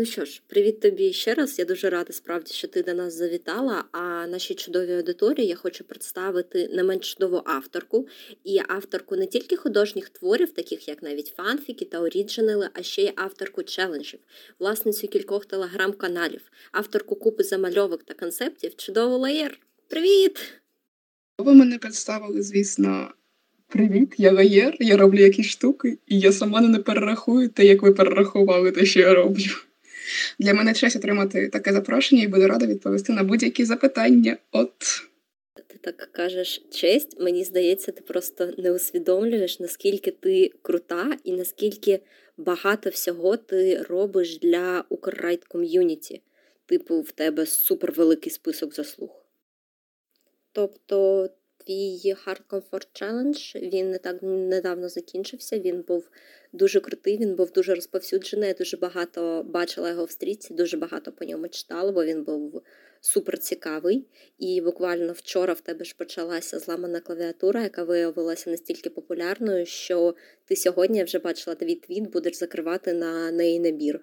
Ну 0.00 0.06
що 0.06 0.24
ж, 0.24 0.42
привіт 0.46 0.80
тобі 0.80 1.12
ще 1.12 1.34
раз. 1.34 1.58
Я 1.58 1.64
дуже 1.64 1.90
рада 1.90 2.12
справді, 2.12 2.54
що 2.54 2.68
ти 2.68 2.82
до 2.82 2.94
нас 2.94 3.14
завітала. 3.14 3.84
А 3.92 4.26
нашій 4.26 4.54
чудовій 4.54 4.92
аудиторії 4.92 5.46
я 5.46 5.54
хочу 5.54 5.84
представити 5.84 6.68
не 6.72 6.82
менш 6.82 7.12
чудову 7.12 7.42
авторку 7.44 8.08
і 8.44 8.60
авторку 8.68 9.16
не 9.16 9.26
тільки 9.26 9.56
художніх 9.56 10.08
творів, 10.08 10.50
таких 10.50 10.88
як 10.88 11.02
навіть 11.02 11.26
фанфіки 11.36 11.84
та 11.84 12.00
оріджинали, 12.00 12.68
а 12.74 12.82
ще 12.82 13.02
й 13.02 13.12
авторку 13.16 13.62
челенджів, 13.62 14.20
власницю 14.58 15.08
кількох 15.08 15.46
телеграм-каналів, 15.46 16.42
авторку 16.72 17.16
купи 17.16 17.42
замальовок 17.42 18.02
та 18.02 18.14
концептів. 18.14 18.76
Чудово 18.76 19.18
лаєр! 19.18 19.58
Привіт! 19.88 20.38
Ви 21.38 21.54
мене 21.54 21.78
представили, 21.78 22.42
звісно. 22.42 23.10
Привіт, 23.68 24.14
я 24.18 24.32
Лаєр, 24.32 24.76
я 24.80 24.96
роблю 24.96 25.20
якісь 25.20 25.46
штуки, 25.46 25.98
і 26.06 26.20
я 26.20 26.32
сама 26.32 26.60
не 26.60 26.78
перерахую 26.78 27.48
те, 27.48 27.64
як 27.64 27.82
ви 27.82 27.92
перерахували 27.92 28.70
те, 28.70 28.84
що 28.84 29.00
я 29.00 29.14
роблю. 29.14 29.50
Для 30.38 30.54
мене 30.54 30.74
честь 30.74 30.96
отримати 30.96 31.48
таке 31.48 31.72
запрошення 31.72 32.22
і 32.22 32.28
буду 32.28 32.46
рада 32.46 32.66
відповісти 32.66 33.12
на 33.12 33.24
будь-які 33.24 33.64
запитання. 33.64 34.36
От. 34.52 34.72
Ти 35.66 35.78
так 35.80 36.08
кажеш 36.12 36.62
честь, 36.70 37.20
мені 37.20 37.44
здається, 37.44 37.92
ти 37.92 38.02
просто 38.02 38.52
не 38.58 38.72
усвідомлюєш, 38.72 39.60
наскільки 39.60 40.10
ти 40.10 40.52
крута 40.62 41.16
і 41.24 41.32
наскільки 41.32 42.00
багато 42.36 42.90
всього 42.90 43.36
ти 43.36 43.82
робиш 43.82 44.38
для 44.38 44.84
Укррайт 44.88 45.44
ком'юніті. 45.44 46.22
Типу, 46.66 47.00
в 47.00 47.12
тебе 47.12 47.46
супервеликий 47.46 48.32
список 48.32 48.74
заслуг. 48.74 49.24
Тобто 50.52 51.28
твій 51.64 52.14
Hard 52.26 52.40
Comfort 52.48 53.02
Challenge, 53.02 53.70
він 53.70 53.90
не 53.90 53.98
так 53.98 54.16
недавно 54.22 54.88
закінчився. 54.88 55.58
Він 55.58 55.84
був 55.88 56.10
дуже 56.52 56.80
крутий, 56.80 57.18
він 57.18 57.34
був 57.34 57.52
дуже 57.52 57.74
розповсюджений. 57.74 58.48
Я 58.48 58.54
дуже 58.54 58.76
багато 58.76 59.42
бачила 59.42 59.90
його 59.90 60.04
в 60.04 60.10
стрічці, 60.10 60.54
дуже 60.54 60.76
багато 60.76 61.12
по 61.12 61.24
ньому 61.24 61.48
читала, 61.48 61.92
бо 61.92 62.04
він 62.04 62.24
був 62.24 62.62
супер 63.00 63.38
цікавий. 63.38 64.06
І 64.38 64.60
буквально 64.60 65.12
вчора 65.12 65.52
в 65.52 65.60
тебе 65.60 65.84
ж 65.84 65.94
почалася 65.98 66.58
зламана 66.58 67.00
клавіатура, 67.00 67.62
яка 67.62 67.84
виявилася 67.84 68.50
настільки 68.50 68.90
популярною, 68.90 69.66
що 69.66 70.14
ти 70.44 70.56
сьогодні 70.56 71.04
вже 71.04 71.18
бачила 71.18 71.56
твій 71.56 71.74
твіт, 71.74 72.10
будеш 72.10 72.36
закривати 72.36 72.92
на 72.92 73.32
неї 73.32 73.60
набір. 73.60 74.00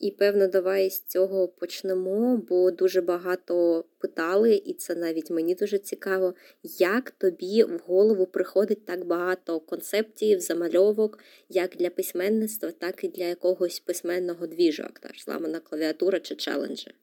І 0.00 0.10
певно, 0.10 0.46
давай 0.46 0.90
з 0.90 1.02
цього 1.04 1.48
почнемо, 1.48 2.36
бо 2.48 2.70
дуже 2.70 3.00
багато 3.00 3.84
питали, 3.98 4.54
і 4.54 4.74
це 4.74 4.94
навіть 4.94 5.30
мені 5.30 5.54
дуже 5.54 5.78
цікаво, 5.78 6.34
як 6.62 7.10
тобі 7.10 7.64
в 7.64 7.80
голову 7.86 8.26
приходить 8.26 8.86
так 8.86 9.04
багато 9.04 9.60
концептів, 9.60 10.40
замальовок, 10.40 11.18
як 11.48 11.76
для 11.76 11.90
письменництва, 11.90 12.70
так 12.70 13.04
і 13.04 13.08
для 13.08 13.24
якогось 13.24 13.80
письменного 13.80 14.46
двіжу, 14.46 14.82
як 14.82 14.98
та 14.98 15.08
ж 15.08 15.24
зламана 15.24 15.60
клавіатура 15.60 16.20
чи 16.20 16.34
челенджі. 16.34 16.94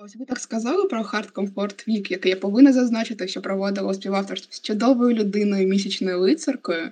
Ось 0.00 0.16
ви 0.16 0.24
так 0.24 0.38
сказали 0.38 0.88
про 0.88 1.02
Comfort 1.02 1.88
Week, 1.88 2.10
який 2.10 2.30
я 2.30 2.36
повинна 2.36 2.72
зазначити, 2.72 3.28
що 3.28 3.42
проводила 3.42 3.94
співавторство 3.94 4.52
з 4.52 4.60
чудовою 4.60 5.14
людиною 5.14 5.68
місячною 5.68 6.20
лицаркою. 6.20 6.90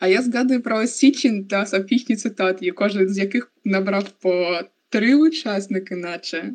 А 0.00 0.08
я 0.08 0.22
згадую 0.22 0.62
про 0.62 0.86
січень 0.86 1.44
та 1.44 1.66
сапфічні 1.66 2.16
цитати, 2.16 2.70
кожен 2.70 3.08
з 3.08 3.18
яких 3.18 3.52
набрав 3.64 4.10
по 4.10 4.60
три 4.88 5.14
учасники, 5.14 5.96
наче. 5.96 6.52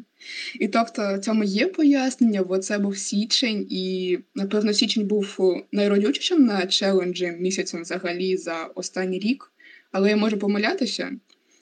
І 0.59 0.67
тобто 0.67 1.17
цьому 1.17 1.44
є 1.44 1.67
пояснення, 1.67 2.44
бо 2.44 2.58
це 2.58 2.78
був 2.78 2.97
січень, 2.97 3.67
і, 3.69 4.17
напевно, 4.36 4.73
січень 4.73 5.08
був 5.08 5.39
найродючішим 5.72 6.45
на 6.45 6.67
челенджі 6.67 7.38
місяцем 7.39 7.81
взагалі 7.81 8.38
за 8.38 8.63
останній 8.63 9.19
рік, 9.19 9.52
але 9.91 10.09
я 10.09 10.17
можу 10.17 10.38
помилятися. 10.38 11.11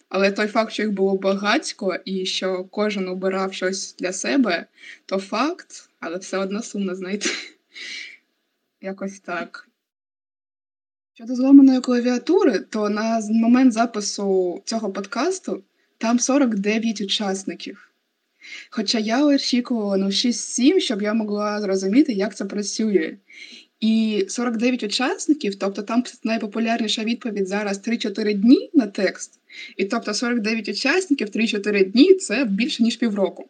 Але 0.10 0.32
той 0.32 0.48
факт, 0.48 0.72
що 0.72 0.84
їх 0.84 0.92
було 0.92 1.18
багатько 1.18 1.96
і 2.06 2.26
що 2.26 2.64
кожен 2.64 3.08
обирав 3.08 3.54
щось 3.54 3.96
для 4.00 4.14
себе, 4.14 4.66
то 5.06 5.18
факт, 5.20 5.90
але 6.00 6.18
все 6.18 6.38
одно 6.38 6.62
сумно, 6.62 6.96
знаєте. 6.96 7.30
Якось 8.82 9.20
так. 9.20 9.68
Щодо 11.14 11.36
зламаної 11.36 11.82
клавіатури, 11.82 12.60
то 12.60 12.90
на 12.90 13.22
момент 13.30 13.74
запису 13.74 14.62
цього 14.66 14.92
подкасту 14.92 15.64
там 15.98 16.20
49 16.20 17.02
учасників. 17.02 17.92
Хоча 18.70 19.00
я 19.00 19.26
очікувала 19.26 19.98
ну, 19.98 20.06
6-7, 20.06 20.80
щоб 20.80 21.02
я 21.02 21.14
могла 21.14 21.62
зрозуміти, 21.62 22.14
як 22.14 22.36
це 22.36 22.46
працює. 22.46 23.18
І 23.80 24.26
49 24.28 24.84
учасників, 24.84 25.56
тобто 25.56 25.82
там 25.82 26.04
найпопулярніша 26.24 27.04
відповідь 27.04 27.48
зараз 27.48 27.88
3-4 27.88 28.34
дні 28.34 28.70
на 28.74 28.88
текст. 28.88 29.40
І 29.78 29.86
тобто 29.86 30.14
49 30.14 30.70
учасників 30.70 31.28
3-4 31.28 31.92
дні 31.92 32.14
це 32.14 32.46
більше 32.46 32.84
ніж 32.84 32.96
півроку. 32.96 33.50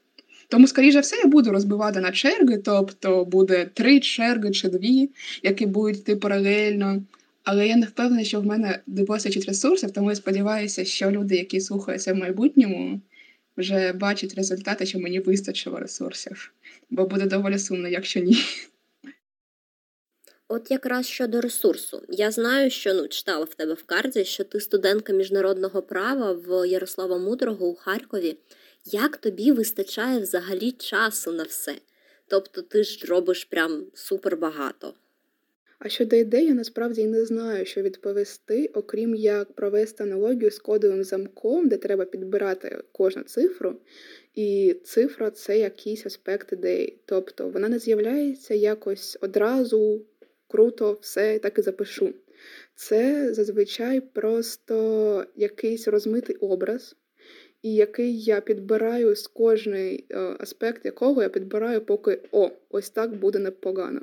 Тому, 0.49 0.67
скоріше 0.67 0.99
все, 0.99 1.15
я 1.15 1.25
буду 1.25 1.51
розбивати 1.51 1.99
на 1.99 2.11
черги, 2.11 2.57
тобто 2.57 3.25
буде 3.25 3.65
три 3.73 3.99
черги 3.99 4.51
чи 4.51 4.69
дві, 4.69 5.09
які 5.43 5.65
будуть 5.65 5.97
йти 5.97 6.15
паралельно. 6.15 7.03
Але 7.43 7.67
я 7.67 7.75
не 7.75 7.85
впевнена, 7.85 8.23
що 8.23 8.41
в 8.41 8.45
мене 8.45 8.79
вистачить 8.87 9.45
ресурсів, 9.45 9.91
тому 9.91 10.09
я 10.09 10.15
сподіваюся, 10.15 10.85
що 10.85 11.11
люди, 11.11 11.35
які 11.35 11.61
слухаються 11.61 12.13
в 12.13 12.17
майбутньому, 12.17 13.01
вже 13.57 13.93
бачать 13.93 14.35
результати, 14.35 14.85
що 14.85 14.99
мені 14.99 15.19
вистачило 15.19 15.79
ресурсів. 15.79 16.53
Бо 16.89 17.05
буде 17.05 17.25
доволі 17.25 17.59
сумно, 17.59 17.87
якщо 17.87 18.19
ні. 18.19 18.37
От 20.49 20.71
якраз 20.71 21.05
щодо 21.05 21.41
ресурсу. 21.41 22.01
Я 22.09 22.31
знаю, 22.31 22.69
що 22.69 22.93
ну 22.93 23.07
читала 23.07 23.45
в 23.45 23.53
тебе 23.53 23.73
в 23.73 23.83
карті, 23.83 24.25
що 24.25 24.43
ти 24.43 24.59
студентка 24.59 25.13
міжнародного 25.13 25.81
права 25.81 26.31
в 26.31 26.67
Ярослава 26.67 27.17
Мудрого 27.17 27.67
у 27.67 27.75
Харкові. 27.75 28.37
Як 28.85 29.17
тобі 29.17 29.51
вистачає 29.51 30.19
взагалі 30.19 30.71
часу 30.71 31.31
на 31.31 31.43
все? 31.43 31.75
Тобто 32.27 32.61
ти 32.61 32.83
ж 32.83 33.07
робиш 33.07 33.45
прям 33.45 33.85
супер 33.93 34.37
багато. 34.37 34.93
А 35.79 35.89
щодо 35.89 36.15
ідеї, 36.15 36.47
я 36.47 36.53
насправді 36.53 37.05
не 37.05 37.25
знаю, 37.25 37.65
що 37.65 37.81
відповісти, 37.81 38.69
окрім 38.73 39.15
як 39.15 39.51
провести 39.51 40.03
аналогію 40.03 40.51
з 40.51 40.59
кодовим 40.59 41.03
замком, 41.03 41.67
де 41.67 41.77
треба 41.77 42.05
підбирати 42.05 42.83
кожну 42.91 43.23
цифру, 43.23 43.75
і 44.35 44.75
цифра 44.83 45.31
це 45.31 45.59
якийсь 45.59 46.05
аспект 46.05 46.53
ідеї. 46.53 46.99
Тобто 47.05 47.49
вона 47.49 47.69
не 47.69 47.79
з'являється 47.79 48.53
якось 48.53 49.17
одразу 49.21 50.01
круто, 50.47 50.97
все 51.01 51.39
так 51.39 51.59
і 51.59 51.61
запишу. 51.61 52.13
Це 52.75 53.33
зазвичай 53.33 54.01
просто 54.01 55.25
якийсь 55.35 55.87
розмитий 55.87 56.35
образ, 56.35 56.95
і 57.61 57.75
який 57.75 58.21
я 58.21 58.41
підбираю 58.41 59.15
з 59.15 59.27
кожний 59.27 60.05
е, 60.09 60.35
аспект 60.39 60.85
якого 60.85 61.21
я 61.21 61.29
підбираю, 61.29 61.81
поки 61.81 62.21
о, 62.31 62.51
ось 62.69 62.89
так 62.89 63.15
буде 63.15 63.39
непогано. 63.39 64.01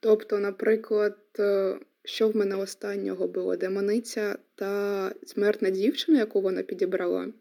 Тобто, 0.00 0.38
наприклад, 0.38 1.18
е, 1.38 1.78
що 2.04 2.28
в 2.28 2.36
мене 2.36 2.56
останнього 2.56 3.28
було 3.28 3.56
демониця 3.56 4.38
та 4.54 5.12
смертна 5.26 5.70
дівчина, 5.70 6.18
яку 6.18 6.40
вона 6.40 6.62
підібрала. 6.62 7.32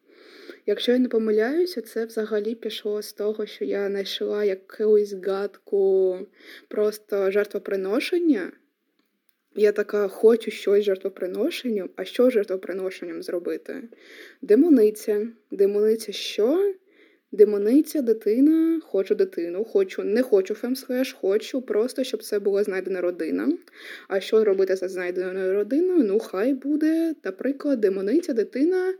Якщо 0.65 0.91
я 0.91 0.99
не 0.99 1.07
помиляюся, 1.07 1.81
це 1.81 2.05
взагалі 2.05 2.55
пішло 2.55 3.01
з 3.01 3.13
того, 3.13 3.45
що 3.45 3.65
я 3.65 3.89
знайшла 3.89 4.43
якусь 4.43 5.13
гадку 5.13 6.19
просто 6.67 7.31
жертвоприношення. 7.31 8.51
Я 9.55 9.71
така 9.71 10.07
хочу 10.07 10.51
щось 10.51 10.85
жертвоприношенням, 10.85 11.89
а 11.95 12.03
що 12.05 12.29
жертвоприношенням 12.29 13.23
зробити? 13.23 13.83
Демониця. 14.41 15.27
Демониця 15.51 16.11
що? 16.11 16.73
Демониця, 17.31 18.01
дитина, 18.01 18.81
хочу 18.85 19.15
дитину, 19.15 19.63
хочу, 19.63 20.03
не 20.03 20.21
хочу 20.23 20.53
фемслеш, 20.53 21.13
хочу 21.13 21.61
просто, 21.61 22.03
щоб 22.03 22.23
це 22.23 22.39
була 22.39 22.63
знайдена 22.63 23.01
родина. 23.01 23.57
А 24.07 24.19
що 24.19 24.43
робити 24.43 24.75
за 24.75 24.87
знайденою 24.87 25.53
родиною? 25.53 26.03
Ну, 26.03 26.19
хай 26.19 26.53
буде, 26.53 27.15
наприклад, 27.23 27.79
демониця, 27.79 28.33
дитина. 28.33 28.93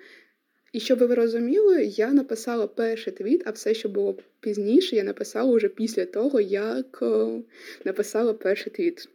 І 0.74 0.80
щоб 0.80 1.00
ви 1.00 1.16
розуміли, 1.16 1.86
я 1.86 2.14
написала 2.14 2.68
перший 2.68 3.14
твіт, 3.14 3.44
а 3.46 3.52
все, 3.52 3.74
що 3.74 3.90
було 3.90 4.18
пізніше, 4.40 4.96
я 4.96 5.04
написала 5.04 5.56
вже 5.56 5.68
після 5.68 6.06
того, 6.06 6.42
як 6.42 7.00
е, 7.02 7.42
написала 7.86 8.34
перший 8.34 8.74
твіт. 8.74 9.10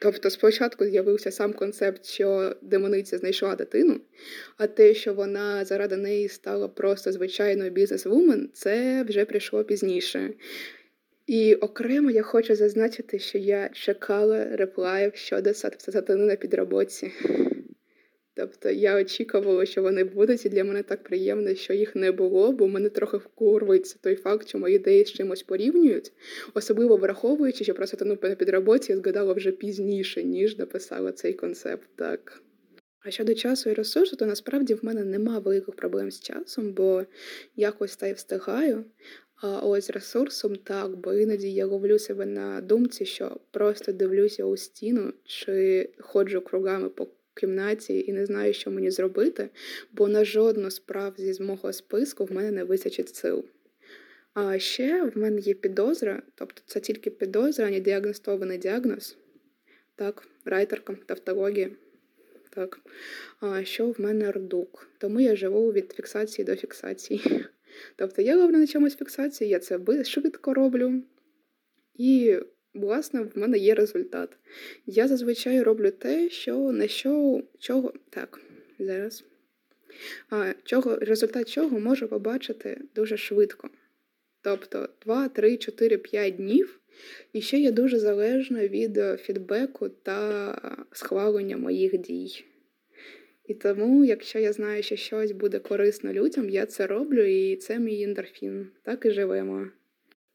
Тобто 0.00 0.30
спочатку 0.30 0.84
з'явився 0.84 1.30
сам 1.30 1.52
концепт, 1.52 2.06
що 2.06 2.56
демониця 2.62 3.18
знайшла 3.18 3.56
дитину, 3.56 4.00
а 4.56 4.66
те, 4.66 4.94
що 4.94 5.14
вона 5.14 5.64
заради 5.64 5.96
неї 5.96 6.28
стала 6.28 6.68
просто 6.68 7.12
звичайною 7.12 7.70
бізнес-вумен, 7.70 8.50
це 8.52 9.02
вже 9.08 9.24
прийшло 9.24 9.64
пізніше. 9.64 10.30
І 11.26 11.54
окремо 11.54 12.10
я 12.10 12.22
хочу 12.22 12.54
зазначити, 12.54 13.18
що 13.18 13.38
я 13.38 13.70
чекала 13.72 14.56
реплаїв 14.56 15.14
щодо 15.14 15.54
сатани 15.54 16.24
на 16.24 16.36
підроботці. 16.36 17.12
Тобто 18.38 18.70
я 18.70 19.00
очікувала, 19.00 19.66
що 19.66 19.82
вони 19.82 20.04
будуть, 20.04 20.46
і 20.46 20.48
для 20.48 20.64
мене 20.64 20.82
так 20.82 21.02
приємно, 21.02 21.54
що 21.54 21.72
їх 21.72 21.96
не 21.96 22.12
було, 22.12 22.52
бо 22.52 22.68
мене 22.68 22.88
трохи 22.88 23.16
вкурвується 23.16 23.96
той 24.00 24.14
факт, 24.16 24.48
що 24.48 24.58
мої 24.58 24.76
ідеї 24.76 25.04
з 25.04 25.12
чимось 25.12 25.42
порівнюють, 25.42 26.12
особливо 26.54 26.96
враховуючи, 26.96 27.64
що 27.64 27.74
просто 27.74 28.04
ну, 28.04 28.18
на 28.22 28.34
підроботі 28.34 28.92
я 28.92 28.98
згадала 28.98 29.32
вже 29.32 29.52
пізніше, 29.52 30.24
ніж 30.24 30.58
написала 30.58 31.12
цей 31.12 31.32
концепт. 31.32 31.88
Так. 31.96 32.42
А 33.04 33.10
щодо 33.10 33.34
часу 33.34 33.70
і 33.70 33.72
ресурсу, 33.72 34.16
то 34.16 34.26
насправді 34.26 34.74
в 34.74 34.84
мене 34.84 35.04
нема 35.04 35.38
великих 35.38 35.76
проблем 35.76 36.10
з 36.10 36.20
часом, 36.20 36.72
бо 36.72 37.04
якось 37.56 37.96
та 37.96 38.06
й 38.06 38.12
встигаю. 38.12 38.84
А 39.42 39.58
ось 39.58 39.90
ресурсом 39.90 40.56
так, 40.56 40.96
бо 40.96 41.14
іноді 41.14 41.52
я 41.52 41.66
ловлю 41.66 41.98
себе 41.98 42.26
на 42.26 42.60
думці, 42.60 43.04
що 43.04 43.40
просто 43.50 43.92
дивлюся 43.92 44.44
у 44.44 44.56
стіну 44.56 45.12
чи 45.24 45.88
ходжу 45.98 46.40
кругами 46.40 46.88
по 46.88 47.06
кімнаті 47.38 48.04
і 48.06 48.12
не 48.12 48.26
знаю, 48.26 48.52
що 48.52 48.70
мені 48.70 48.90
зробити, 48.90 49.48
бо 49.92 50.08
на 50.08 50.24
жодну 50.24 50.70
справ 50.70 51.14
зі 51.18 51.42
мого 51.42 51.72
списку 51.72 52.24
в 52.24 52.32
мене 52.32 52.50
не 52.50 52.64
вистачить 52.64 53.16
сил. 53.16 53.44
А 54.34 54.58
ще 54.58 55.02
в 55.02 55.18
мене 55.18 55.40
є 55.40 55.54
підозра, 55.54 56.22
тобто 56.34 56.62
це 56.66 56.80
тільки 56.80 57.10
підозра, 57.10 57.66
а 57.66 57.70
не 57.70 57.80
діагностований 57.80 58.58
діагноз. 58.58 59.16
Так, 59.94 60.28
райтерка, 60.44 60.96
тавтологія. 61.06 61.70
Так, 62.50 62.80
а 63.40 63.64
що 63.64 63.90
в 63.90 64.00
мене 64.00 64.32
рдук. 64.32 64.88
Тому 64.98 65.20
я 65.20 65.36
живу 65.36 65.72
від 65.72 65.92
фіксації 65.92 66.44
до 66.44 66.56
фіксації. 66.56 67.44
Тобто 67.96 68.22
я 68.22 68.36
роблю 68.36 68.56
на 68.56 68.66
чомусь 68.66 68.96
фіксацію, 68.96 69.50
я 69.50 69.58
це 69.58 70.04
швидко 70.04 70.54
роблю. 70.54 71.02
І, 71.94 72.38
власне, 72.78 73.20
в 73.20 73.38
мене 73.38 73.58
є 73.58 73.74
результат. 73.74 74.36
Я 74.86 75.08
зазвичай 75.08 75.62
роблю 75.62 75.90
те, 75.90 76.30
що 76.30 76.58
на 76.72 76.88
що 76.88 77.42
чого. 77.58 77.92
Так, 78.10 78.40
зараз. 78.78 79.24
А, 80.30 80.52
чого, 80.64 80.96
Результат 80.96 81.50
чого 81.50 81.80
можу 81.80 82.08
побачити 82.08 82.80
дуже 82.94 83.16
швидко. 83.16 83.70
Тобто 84.42 84.88
2, 85.04 85.28
3, 85.28 85.56
4, 85.56 85.98
5 85.98 86.36
днів. 86.36 86.80
І 87.32 87.40
ще 87.40 87.58
я 87.58 87.70
дуже 87.70 87.98
залежна 87.98 88.68
від 88.68 89.00
фідбеку 89.20 89.88
та 89.88 90.54
схвалення 90.92 91.56
моїх 91.56 91.98
дій. 91.98 92.44
І 93.44 93.54
тому, 93.54 94.04
якщо 94.04 94.38
я 94.38 94.52
знаю, 94.52 94.82
що 94.82 94.96
щось 94.96 95.32
буде 95.32 95.58
корисно 95.58 96.12
людям, 96.12 96.50
я 96.50 96.66
це 96.66 96.86
роблю, 96.86 97.22
і 97.22 97.56
це 97.56 97.78
мій 97.78 98.02
ендорфін. 98.02 98.66
Так 98.82 99.06
і 99.06 99.10
живемо. 99.10 99.66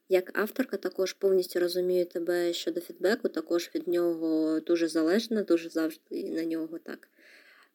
Як 0.08 0.38
авторка 0.38 0.76
також 0.76 1.12
повністю 1.12 1.60
розумію 1.60 2.06
тебе 2.06 2.52
щодо 2.52 2.80
фідбеку, 2.80 3.28
також 3.28 3.70
від 3.74 3.88
нього 3.88 4.60
дуже 4.60 4.88
залежна, 4.88 5.42
дуже 5.42 5.68
завжди 5.68 6.30
на 6.30 6.44
нього 6.44 6.78
так 6.78 7.08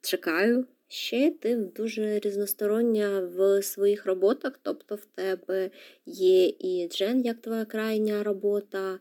чекаю. 0.02 0.66
Ще 0.88 1.31
ти 1.31 1.56
дуже 1.56 2.20
різностороння 2.20 3.20
в 3.20 3.64
своїх 3.64 4.06
роботах, 4.06 4.60
тобто 4.62 4.96
в 4.96 5.06
тебе 5.06 5.72
є 6.06 6.48
і 6.48 6.88
Джен, 6.92 7.26
як 7.26 7.42
твоя 7.42 7.66
крайня 7.66 8.24
робота 8.24 9.00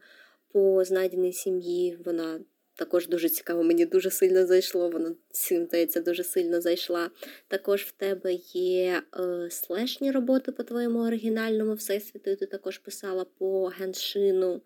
по 0.52 0.84
знайденій 0.84 1.32
сім'ї. 1.32 1.98
Вона 2.04 2.40
також 2.78 3.08
дуже 3.08 3.28
цікаво, 3.28 3.62
мені 3.62 3.86
дуже 3.86 4.10
сильно 4.10 4.46
зайшло, 4.46 4.88
вона 4.88 5.14
цим 5.30 5.64
здається, 5.64 6.00
дуже 6.00 6.24
сильно 6.24 6.60
зайшла. 6.60 7.10
Також 7.48 7.82
в 7.82 7.92
тебе 7.92 8.32
є 8.52 9.02
е, 9.16 9.50
слешні 9.50 10.10
роботи 10.10 10.52
по 10.52 10.62
твоєму 10.62 10.98
оригінальному 10.98 11.74
всесвіту, 11.74 12.36
ти 12.36 12.46
також 12.46 12.78
писала 12.78 13.26
по 13.38 13.66
геншину. 13.66 14.62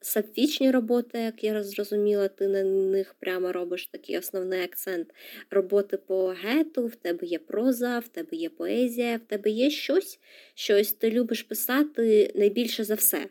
Сапфічні 0.00 0.70
роботи, 0.70 1.18
як 1.18 1.44
я 1.44 1.62
зрозуміла, 1.62 2.28
ти 2.28 2.48
на 2.48 2.62
них 2.62 3.14
прямо 3.20 3.52
робиш 3.52 3.86
такий 3.86 4.18
основний 4.18 4.62
акцент. 4.64 5.14
Роботи 5.50 5.96
по 5.96 6.26
гету, 6.26 6.86
в 6.86 6.96
тебе 6.96 7.26
є 7.26 7.38
проза, 7.38 7.98
в 7.98 8.08
тебе 8.08 8.36
є 8.36 8.48
поезія, 8.48 9.16
в 9.16 9.28
тебе 9.28 9.50
є 9.50 9.70
щось, 9.70 10.18
щось 10.54 10.92
ти 10.92 11.10
любиш 11.10 11.42
писати 11.42 12.32
найбільше 12.34 12.84
за 12.84 12.94
все. 12.94 13.28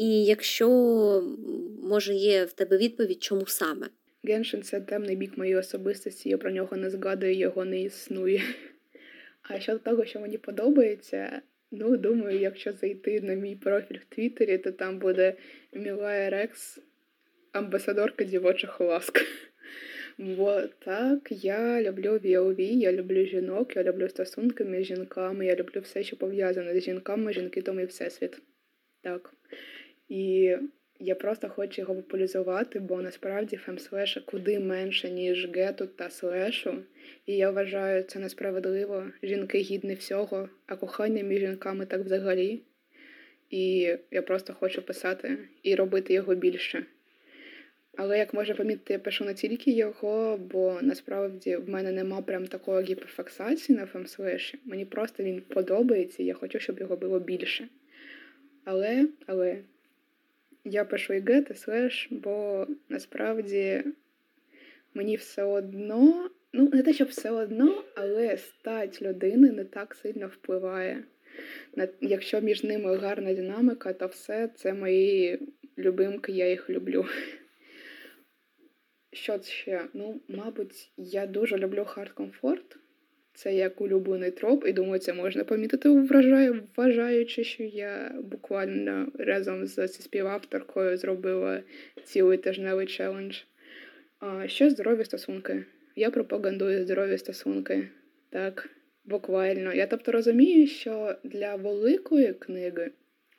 І 0.00 0.24
якщо, 0.24 0.68
може, 1.82 2.14
є 2.14 2.44
в 2.44 2.52
тебе 2.52 2.76
відповідь, 2.76 3.22
чому 3.22 3.46
саме? 3.46 3.86
Геншин 4.24 4.62
це 4.62 4.80
темний 4.80 5.16
бік 5.16 5.38
моєї 5.38 5.56
особистості, 5.56 6.28
я 6.28 6.38
про 6.38 6.50
нього 6.50 6.76
не 6.76 6.90
згадую, 6.90 7.34
його 7.34 7.64
не 7.64 7.82
існує. 7.82 8.42
А 9.42 9.60
щодо 9.60 9.78
того, 9.78 10.04
що 10.04 10.20
мені 10.20 10.38
подобається, 10.38 11.42
ну, 11.70 11.96
думаю, 11.96 12.38
якщо 12.38 12.72
зайти 12.72 13.20
на 13.20 13.34
мій 13.34 13.56
профіль 13.56 13.98
в 13.98 14.14
Твіттері, 14.14 14.58
то 14.58 14.72
там 14.72 14.98
буде 14.98 15.34
Мілая 15.72 16.30
Рекс, 16.30 16.78
амбасадорка 17.52 18.24
дівочих 18.24 18.80
ласк. 18.80 19.20
Бо 20.18 20.60
так, 20.78 21.28
я 21.30 21.82
люблю 21.82 22.10
VOV, 22.10 22.60
я 22.60 22.92
люблю 22.92 23.24
жінок, 23.24 23.76
я 23.76 23.82
люблю 23.82 24.08
стосунки 24.08 24.64
між 24.64 24.86
жінками, 24.86 25.46
я 25.46 25.56
люблю 25.56 25.80
все, 25.80 26.02
що 26.02 26.16
пов'язане 26.16 26.80
з 26.80 26.84
жінками, 26.84 27.32
жінки, 27.32 27.62
тому 27.62 27.80
і 27.80 27.84
всесвіт. 27.84 28.42
Так. 29.02 29.34
І 30.10 30.56
я 30.98 31.14
просто 31.14 31.48
хочу 31.48 31.80
його 31.82 31.94
популяризувати, 31.94 32.80
бо 32.80 33.02
насправді 33.02 33.56
фемслеша 33.56 34.20
куди 34.20 34.58
менше, 34.58 35.10
ніж 35.10 35.48
гету 35.54 35.86
та 35.86 36.10
слешу. 36.10 36.74
І 37.26 37.36
я 37.36 37.50
вважаю 37.50 38.02
це 38.02 38.18
несправедливо. 38.18 39.06
Жінки 39.22 39.58
гідні 39.58 39.94
всього, 39.94 40.48
а 40.66 40.76
кохання 40.76 41.22
між 41.22 41.40
жінками 41.40 41.86
так 41.86 42.00
взагалі. 42.00 42.62
І 43.50 43.96
я 44.10 44.22
просто 44.22 44.54
хочу 44.54 44.82
писати 44.82 45.38
і 45.62 45.74
робити 45.74 46.14
його 46.14 46.34
більше. 46.34 46.84
Але 47.96 48.18
як 48.18 48.34
може 48.34 48.54
помітити, 48.54 48.92
я 48.92 48.98
пишу 48.98 49.24
не 49.24 49.34
тільки 49.34 49.70
його, 49.70 50.36
бо 50.36 50.78
насправді 50.82 51.56
в 51.56 51.68
мене 51.68 51.92
нема 51.92 52.22
прям 52.22 52.46
такої 52.46 52.86
гіперфіксації 52.86 53.78
на 53.78 53.86
фемслеші. 53.86 54.58
Мені 54.64 54.84
просто 54.84 55.22
він 55.22 55.40
подобається, 55.40 56.22
і 56.22 56.26
я 56.26 56.34
хочу, 56.34 56.58
щоб 56.58 56.80
його 56.80 56.96
було 56.96 57.20
більше. 57.20 57.68
Але, 58.64 59.08
але 59.26 59.58
я 60.64 60.84
пишу 60.84 61.14
і 61.14 61.20
get, 61.20 61.54
слеш, 61.54 62.08
бо 62.10 62.66
насправді 62.88 63.84
мені 64.94 65.16
все 65.16 65.42
одно, 65.42 66.30
ну, 66.52 66.70
не 66.72 66.82
те, 66.82 66.92
щоб 66.92 67.08
все 67.08 67.30
одно, 67.30 67.84
але 67.94 68.36
стать 68.36 69.02
людини 69.02 69.52
не 69.52 69.64
так 69.64 69.94
сильно 69.94 70.26
впливає. 70.26 71.04
Якщо 72.00 72.40
між 72.40 72.64
ними 72.64 72.96
гарна 72.96 73.34
динаміка, 73.34 73.92
то 73.92 74.06
все 74.06 74.48
це 74.48 74.72
мої 74.72 75.38
любимки, 75.78 76.32
я 76.32 76.50
їх 76.50 76.70
люблю. 76.70 77.06
Що 79.12 79.42
ще? 79.42 79.84
Ну, 79.94 80.20
мабуть, 80.28 80.92
я 80.96 81.26
дуже 81.26 81.58
люблю 81.58 81.84
hurt 81.84 82.12
comfort. 82.12 82.76
Це 83.34 83.54
як 83.54 83.80
улюблений 83.80 84.30
троп, 84.30 84.64
і 84.66 84.72
думаю, 84.72 84.98
це 84.98 85.12
можна 85.12 85.44
помітити, 85.44 85.88
вважаю, 85.88 86.62
вважаючи, 86.76 87.44
що 87.44 87.62
я 87.62 88.14
буквально 88.22 89.12
разом 89.18 89.66
з 89.66 89.88
співавторкою 89.88 90.96
зробила 90.96 91.62
цілий 92.04 92.38
тижневий 92.38 92.86
челендж. 92.86 93.38
Що 94.46 94.70
здорові 94.70 95.04
стосунки? 95.04 95.64
Я 95.96 96.10
пропагандую 96.10 96.82
здорові 96.82 97.18
стосунки. 97.18 97.88
Так, 98.30 98.68
буквально. 99.04 99.74
Я 99.74 99.86
тобто 99.86 100.12
розумію, 100.12 100.66
що 100.66 101.14
для 101.24 101.56
великої 101.56 102.34
книги 102.34 102.90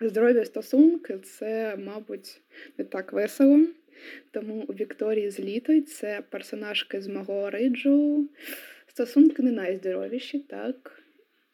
здорові 0.01 0.45
стосунки 0.45 1.17
це, 1.23 1.75
мабуть, 1.75 2.41
не 2.77 2.85
так 2.85 3.13
весело. 3.13 3.65
Тому 4.31 4.65
у 4.67 4.73
Вікторії 4.73 5.29
з 5.29 5.39
Літой 5.39 5.81
це 5.81 6.23
персонажки 6.29 7.01
з 7.01 7.07
мого 7.07 7.49
риджу. 7.49 8.29
Стосунки 8.91 9.43
не 9.43 9.51
найздоровіші, 9.51 10.39
так. 10.39 11.03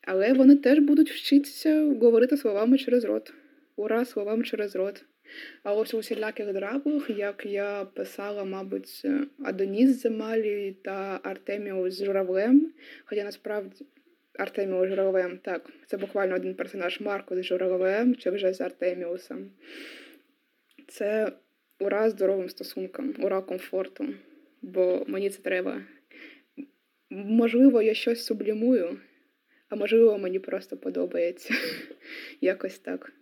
Але 0.01 0.34
вони 0.34 0.56
теж 0.56 0.79
будуть 0.79 1.12
вчитися 1.12 1.86
говорити 2.01 2.38
словами 2.38 2.77
через 2.77 3.03
рот. 3.03 3.34
Ура, 3.75 4.06
словами 4.06 4.44
через 4.44 4.75
рот. 4.75 5.06
А 5.63 5.74
ось 5.74 5.94
у 5.94 6.00
всіляких 6.00 6.53
драбах, 6.53 7.10
як 7.10 7.46
я 7.46 7.86
писала, 7.86 8.44
мабуть, 8.44 9.06
Адоніс 9.46 10.01
Земалі 10.01 10.75
та 10.84 11.20
Артеміус 11.24 11.94
з 11.94 12.06
журавлем. 12.06 12.74
Хоча 13.06 13.24
насправді 13.24 13.86
Артеміус 14.39 14.88
з 14.88 14.89
журавлем, 14.89 15.38
так, 15.38 15.70
це 15.86 15.98
буквально 15.98 16.36
один 16.36 16.56
персонаж 16.56 17.01
Марко 17.01 17.36
з 17.36 17.44
журавлем 17.44 18.15
чи 18.15 18.29
вже 18.29 18.53
з 18.53 18.62
Артеміусом. 18.62 19.51
Це 20.88 21.32
ура 21.79 22.10
здоровим 22.10 22.50
стосункам, 22.50 23.15
ура 23.20 23.41
комфорту. 23.41 24.06
Бо 24.62 25.06
мені 25.08 25.29
це 25.29 25.41
треба. 25.41 25.82
Можливо, 27.10 27.82
я 27.82 27.94
щось 27.94 28.26
сублімую, 28.26 29.00
а 29.70 29.76
можливо, 29.76 30.18
мені 30.18 30.40
просто 30.40 30.78
подобається. 30.78 31.54
Якось 32.42 32.80
так. 32.80 33.14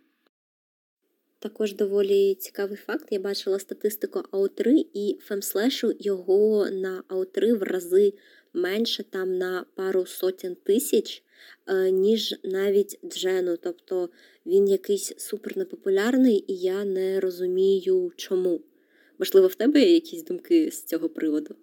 Також 1.38 1.74
доволі 1.74 2.34
цікавий 2.34 2.76
факт. 2.76 3.06
Я 3.10 3.20
бачила 3.20 3.58
статистику 3.58 4.18
АО3 4.18 4.86
і 4.94 5.18
фемслешу 5.22 5.92
його 6.00 6.70
на 6.70 7.02
АО3 7.08 7.54
в 7.54 7.62
рази 7.62 8.12
менше 8.52 9.04
там 9.04 9.38
на 9.38 9.66
пару 9.74 10.06
сотень 10.06 10.56
тисяч, 10.64 11.22
е, 11.66 11.90
ніж 11.90 12.34
навіть 12.44 13.00
Джену. 13.04 13.56
Тобто 13.56 14.10
він 14.46 14.68
якийсь 14.68 15.12
супер 15.18 15.58
непопулярний, 15.58 16.44
і 16.48 16.56
я 16.56 16.84
не 16.84 17.20
розумію 17.20 18.12
чому. 18.16 18.60
Можливо, 19.18 19.46
в 19.46 19.54
тебе 19.54 19.80
є 19.80 19.94
якісь 19.94 20.24
думки 20.24 20.70
з 20.70 20.84
цього 20.84 21.08
приводу? 21.08 21.56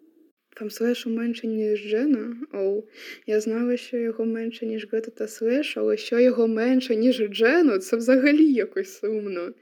Там 0.64 0.72
слешу 0.72 1.10
менше, 1.10 1.48
ніж 1.48 1.90
Джена. 1.90 2.38
Оу, 2.54 2.84
я 3.28 3.40
знала, 3.40 3.78
що 3.78 3.98
його 3.98 4.26
менше, 4.26 4.66
ніж 4.66 4.88
Гета 4.92 5.12
та 5.12 5.28
Слеш, 5.28 5.78
але 5.78 5.98
що 5.98 6.20
його 6.20 6.48
менше, 6.48 6.96
ніж 6.96 7.18
Джену, 7.18 7.78
це 7.78 7.98
взагалі 7.98 8.54
якось 8.54 9.00
сумно. 9.00 9.54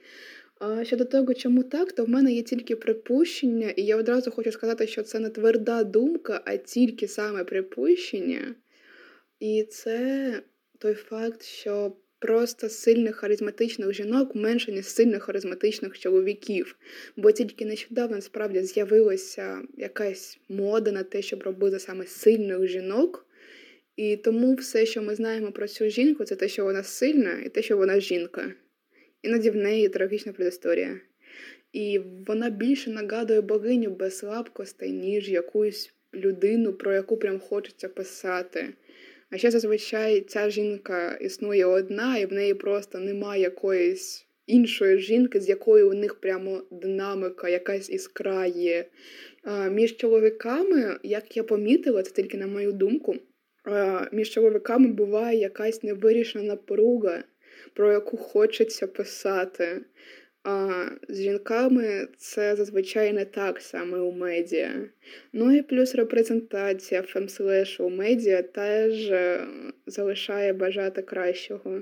А 0.59 0.83
щодо 0.85 1.05
того, 1.05 1.33
чому 1.33 1.63
так, 1.63 1.91
то 1.91 2.05
в 2.05 2.09
мене 2.09 2.33
є 2.33 2.41
тільки 2.41 2.75
припущення, 2.75 3.69
і 3.69 3.83
я 3.83 3.97
одразу 3.97 4.31
хочу 4.31 4.51
сказати, 4.51 4.87
що 4.87 5.03
це 5.03 5.19
не 5.19 5.29
тверда 5.29 5.83
думка, 5.83 6.41
а 6.45 6.57
тільки 6.57 7.07
саме 7.07 7.43
припущення. 7.43 8.55
І 9.39 9.63
це 9.69 10.33
той 10.77 10.93
факт, 10.93 11.43
що 11.43 11.95
просто 12.21 12.69
сильних 12.69 13.15
харизматичних 13.15 13.93
жінок 13.93 14.35
менше, 14.35 14.71
ніж 14.71 14.85
сильних 14.85 15.23
харизматичних 15.23 15.99
чоловіків. 15.99 16.75
Бо 17.15 17.31
тільки 17.31 17.65
нещодавно 17.65 18.21
справді 18.21 18.61
з'явилася 18.61 19.61
якась 19.77 20.39
мода 20.49 20.91
на 20.91 21.03
те, 21.03 21.21
щоб 21.21 21.43
робити 21.43 21.79
саме 21.79 22.05
сильних 22.05 22.67
жінок. 22.67 23.25
І 23.95 24.17
тому 24.17 24.55
все, 24.55 24.85
що 24.85 25.01
ми 25.01 25.15
знаємо 25.15 25.51
про 25.51 25.67
цю 25.67 25.89
жінку, 25.89 26.23
це 26.23 26.35
те, 26.35 26.47
що 26.47 26.63
вона 26.63 26.83
сильна, 26.83 27.41
і 27.45 27.49
те, 27.49 27.61
що 27.61 27.77
вона 27.77 27.99
жінка. 27.99 28.53
Іноді 29.21 29.49
в 29.49 29.55
неї 29.55 29.89
трагічна 29.89 30.33
предісторія. 30.33 30.99
І 31.73 32.01
вона 32.27 32.49
більше 32.49 32.89
нагадує 32.89 33.41
богиню 33.41 33.89
без 33.89 34.17
слабкостей, 34.17 34.91
ніж 34.91 35.29
якусь 35.29 35.93
людину, 36.13 36.73
про 36.73 36.93
яку 36.93 37.17
прям 37.17 37.39
хочеться 37.39 37.89
писати. 37.89 38.73
А 39.31 39.37
ще 39.37 39.51
зазвичай 39.51 40.21
ця 40.21 40.49
жінка 40.49 41.17
існує 41.21 41.65
одна, 41.65 42.17
і 42.17 42.25
в 42.25 42.33
неї 42.33 42.53
просто 42.53 42.99
немає 42.99 43.41
якоїсь 43.41 44.27
іншої 44.47 44.99
жінки, 44.99 45.39
з 45.39 45.49
якою 45.49 45.89
у 45.89 45.93
них 45.93 46.15
прямо 46.15 46.63
динамика, 46.71 47.49
якась 47.49 47.89
іскра 47.89 48.45
є. 48.45 48.85
Між 49.71 49.97
чоловіками, 49.97 50.99
як 51.03 51.37
я 51.37 51.43
помітила, 51.43 52.03
це 52.03 52.11
тільки 52.11 52.37
на 52.37 52.47
мою 52.47 52.71
думку, 52.71 53.15
між 54.11 54.29
чоловіками 54.29 54.87
буває 54.87 55.39
якась 55.39 55.83
невирішена 55.83 56.43
напруга, 56.43 57.23
про 57.73 57.91
яку 57.91 58.17
хочеться 58.17 58.87
писати. 58.87 59.81
А 60.43 60.85
з 61.09 61.21
жінками 61.21 62.07
це 62.17 62.55
зазвичай 62.55 63.13
не 63.13 63.25
так 63.25 63.61
саме 63.61 63.99
у 63.99 64.11
медіа. 64.11 64.89
Ну 65.33 65.55
і 65.55 65.61
плюс 65.61 65.95
репрезентація 65.95 67.01
фемслешу 67.01 67.85
у 67.85 67.89
медіа 67.89 68.41
теж 68.41 69.11
е, 69.11 69.47
залишає 69.85 70.53
бажати 70.53 71.01
кращого. 71.01 71.81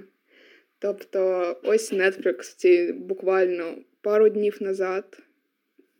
Тобто, 0.79 1.55
ось 1.63 1.93
Netflix 1.93 2.93
буквально 2.93 3.75
пару 4.01 4.29
днів 4.29 4.57
назад, 4.61 5.19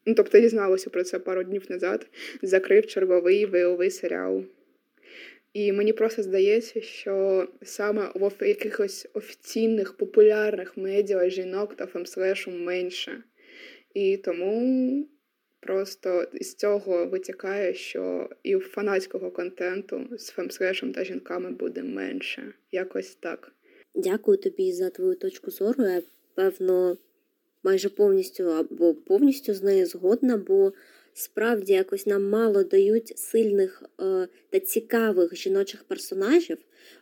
ну 0.05 0.13
тобто 0.13 0.39
дізналася 0.39 0.89
про 0.89 1.03
це 1.03 1.19
пару 1.19 1.43
днів 1.43 1.65
назад, 1.69 2.07
закрив 2.41 2.87
черговий 2.87 3.45
войовий 3.45 3.91
серіал. 3.91 4.43
І 5.53 5.71
мені 5.71 5.93
просто 5.93 6.23
здається, 6.23 6.81
що 6.81 7.47
саме 7.61 8.11
в 8.15 8.47
якихось 8.47 9.07
офіційних 9.13 9.97
популярних 9.97 10.77
медіа 10.77 11.29
жінок 11.29 11.75
та 11.75 11.85
фемслешу 11.85 12.51
менше. 12.51 13.23
І 13.93 14.17
тому 14.17 15.07
просто 15.59 16.27
з 16.33 16.55
цього 16.55 17.05
витікає, 17.05 17.73
що 17.73 18.29
і 18.43 18.55
фанатського 18.55 19.31
контенту 19.31 20.07
з 20.17 20.29
фемслешем 20.29 20.93
та 20.93 21.03
жінками 21.03 21.51
буде 21.51 21.83
менше. 21.83 22.53
Якось 22.71 23.15
так. 23.15 23.51
Дякую 23.95 24.37
тобі 24.37 24.73
за 24.73 24.89
твою 24.89 25.15
точку 25.15 25.51
зору. 25.51 25.83
Я 25.83 26.01
певно 26.35 26.97
майже 27.63 27.89
повністю 27.89 28.43
або 28.43 28.93
повністю 28.93 29.53
з 29.53 29.63
нею 29.63 29.85
згодна, 29.85 30.37
бо 30.37 30.73
справді 31.13 31.73
якось 31.73 32.05
нам 32.05 32.29
мало 32.29 32.63
дають 32.63 33.17
сильних 33.17 33.83
е, 34.01 34.27
та 34.49 34.59
цікавих 34.59 35.35
жіночих 35.35 35.83
персонажів, 35.83 36.57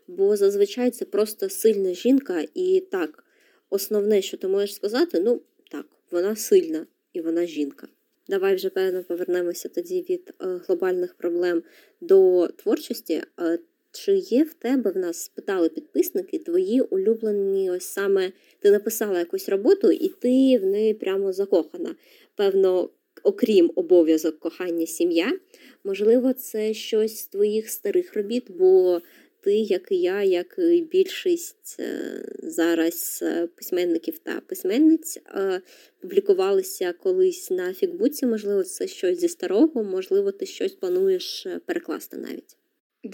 бо 0.07 0.37
зазвичай 0.37 0.91
це 0.91 1.05
просто 1.05 1.49
сильна 1.49 1.93
жінка, 1.93 2.43
і 2.53 2.83
так, 2.91 3.23
основне, 3.69 4.21
що 4.21 4.37
ти 4.37 4.47
можеш 4.47 4.75
сказати, 4.75 5.19
ну 5.19 5.41
так, 5.71 5.85
вона 6.11 6.35
сильна 6.35 6.85
і 7.13 7.21
вона 7.21 7.45
жінка. 7.45 7.87
Давай 8.27 8.55
вже 8.55 8.69
певно 8.69 9.03
повернемося 9.03 9.69
тоді 9.69 10.05
від 10.09 10.33
е, 10.41 10.45
глобальних 10.67 11.13
проблем 11.13 11.63
до 12.01 12.47
творчості. 12.47 13.23
Е, 13.39 13.59
чи 13.91 14.13
є 14.13 14.43
в 14.43 14.53
тебе 14.53 14.91
в 14.91 14.97
нас 14.97 15.23
спитали 15.23 15.69
підписники 15.69 16.39
твої 16.39 16.81
улюблені, 16.81 17.71
ось 17.71 17.85
саме 17.85 18.31
ти 18.59 18.71
написала 18.71 19.19
якусь 19.19 19.49
роботу, 19.49 19.91
і 19.91 20.09
ти 20.09 20.57
в 20.57 20.65
неї 20.65 20.93
прямо 20.93 21.33
закохана. 21.33 21.95
Певно, 22.35 22.89
окрім 23.27 23.71
обов'язок 23.75 24.39
кохання 24.39 24.85
сім'я, 24.85 25.39
можливо, 25.83 26.33
це 26.33 26.73
щось 26.73 27.17
з 27.17 27.27
твоїх 27.27 27.69
старих 27.69 28.13
робіт, 28.13 28.43
бо 28.49 29.01
ти, 29.41 29.55
як 29.55 29.91
і 29.91 29.95
я, 29.95 30.23
як 30.23 30.55
і 30.57 30.81
більшість 30.81 31.75
е, 31.79 32.23
зараз 32.43 33.19
е, 33.21 33.47
письменників 33.55 34.19
та 34.19 34.41
письменниць, 34.47 35.17
е, 35.17 35.61
публікувалися 36.01 36.93
колись 36.93 37.51
на 37.51 37.73
фікбуці, 37.73 38.25
можливо, 38.25 38.63
це 38.63 38.87
щось 38.87 39.19
зі 39.19 39.27
старого, 39.27 39.83
можливо, 39.83 40.31
ти 40.31 40.45
щось 40.45 40.73
плануєш 40.73 41.47
перекласти 41.65 42.17
навіть. 42.17 42.56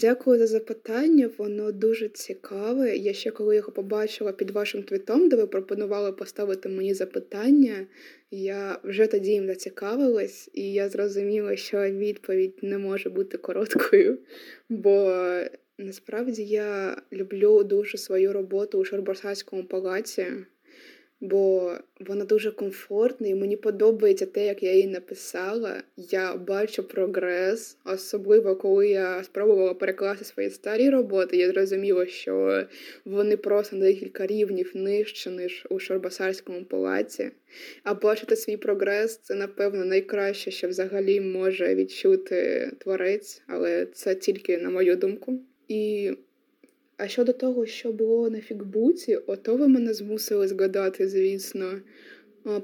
Дякую 0.00 0.38
за 0.38 0.46
запитання, 0.46 1.30
воно 1.38 1.72
дуже 1.72 2.08
цікаве. 2.08 2.96
Я 2.96 3.12
ще 3.12 3.30
коли 3.30 3.56
його 3.56 3.72
побачила 3.72 4.32
під 4.32 4.50
вашим 4.50 4.82
твітом, 4.82 5.28
де 5.28 5.36
ви 5.36 5.46
пропонували 5.46 6.12
поставити 6.12 6.68
мені 6.68 6.94
запитання, 6.94 7.86
я 8.30 8.78
вже 8.84 9.06
тоді 9.06 9.30
їм 9.30 9.46
зацікавилась, 9.46 10.50
і 10.52 10.72
я 10.72 10.88
зрозуміла, 10.88 11.56
що 11.56 11.90
відповідь 11.90 12.58
не 12.62 12.78
може 12.78 13.10
бути 13.10 13.38
короткою, 13.38 14.18
бо 14.68 15.24
насправді 15.78 16.44
я 16.44 16.96
люблю 17.12 17.64
дуже 17.64 17.98
свою 17.98 18.32
роботу 18.32 18.78
у 18.78 18.84
Шарбарсайському 18.84 19.64
палаці 19.64 20.26
бо 21.20 21.72
вона 22.00 22.24
дуже 22.24 22.50
комфортна 22.50 23.28
і 23.28 23.34
мені 23.34 23.56
подобається 23.56 24.26
те, 24.26 24.46
як 24.46 24.62
я 24.62 24.72
її 24.72 24.86
написала. 24.86 25.82
Я 25.96 26.36
бачу 26.36 26.88
прогрес, 26.88 27.76
особливо 27.84 28.56
коли 28.56 28.88
я 28.88 29.24
спробувала 29.24 29.74
перекласти 29.74 30.24
свої 30.24 30.50
старі 30.50 30.90
роботи. 30.90 31.36
Я 31.36 31.50
зрозуміла, 31.50 32.06
що 32.06 32.64
вони 33.04 33.36
просто 33.36 33.76
на 33.76 33.86
декілька 33.86 34.26
рівнів 34.26 34.70
нижче, 34.74 35.30
ніж 35.30 35.66
у 35.70 35.78
Шорбасарському 35.78 36.64
палаці. 36.64 37.30
А 37.82 37.94
бачити 37.94 38.36
свій 38.36 38.56
прогрес 38.56 39.16
це, 39.16 39.34
напевно, 39.34 39.84
найкраще, 39.84 40.50
що 40.50 40.68
взагалі 40.68 41.20
може 41.20 41.74
відчути 41.74 42.70
творець, 42.78 43.42
але 43.46 43.86
це 43.86 44.14
тільки 44.14 44.58
на 44.58 44.70
мою 44.70 44.96
думку. 44.96 45.40
І 45.68 46.12
а 46.96 47.08
щодо 47.08 47.32
того, 47.32 47.66
що 47.66 47.92
було 47.92 48.30
на 48.30 48.40
фікбуці, 48.40 49.16
ото 49.16 49.56
ви 49.56 49.68
мене 49.68 49.94
змусили 49.94 50.48
згадати, 50.48 51.08
звісно. 51.08 51.80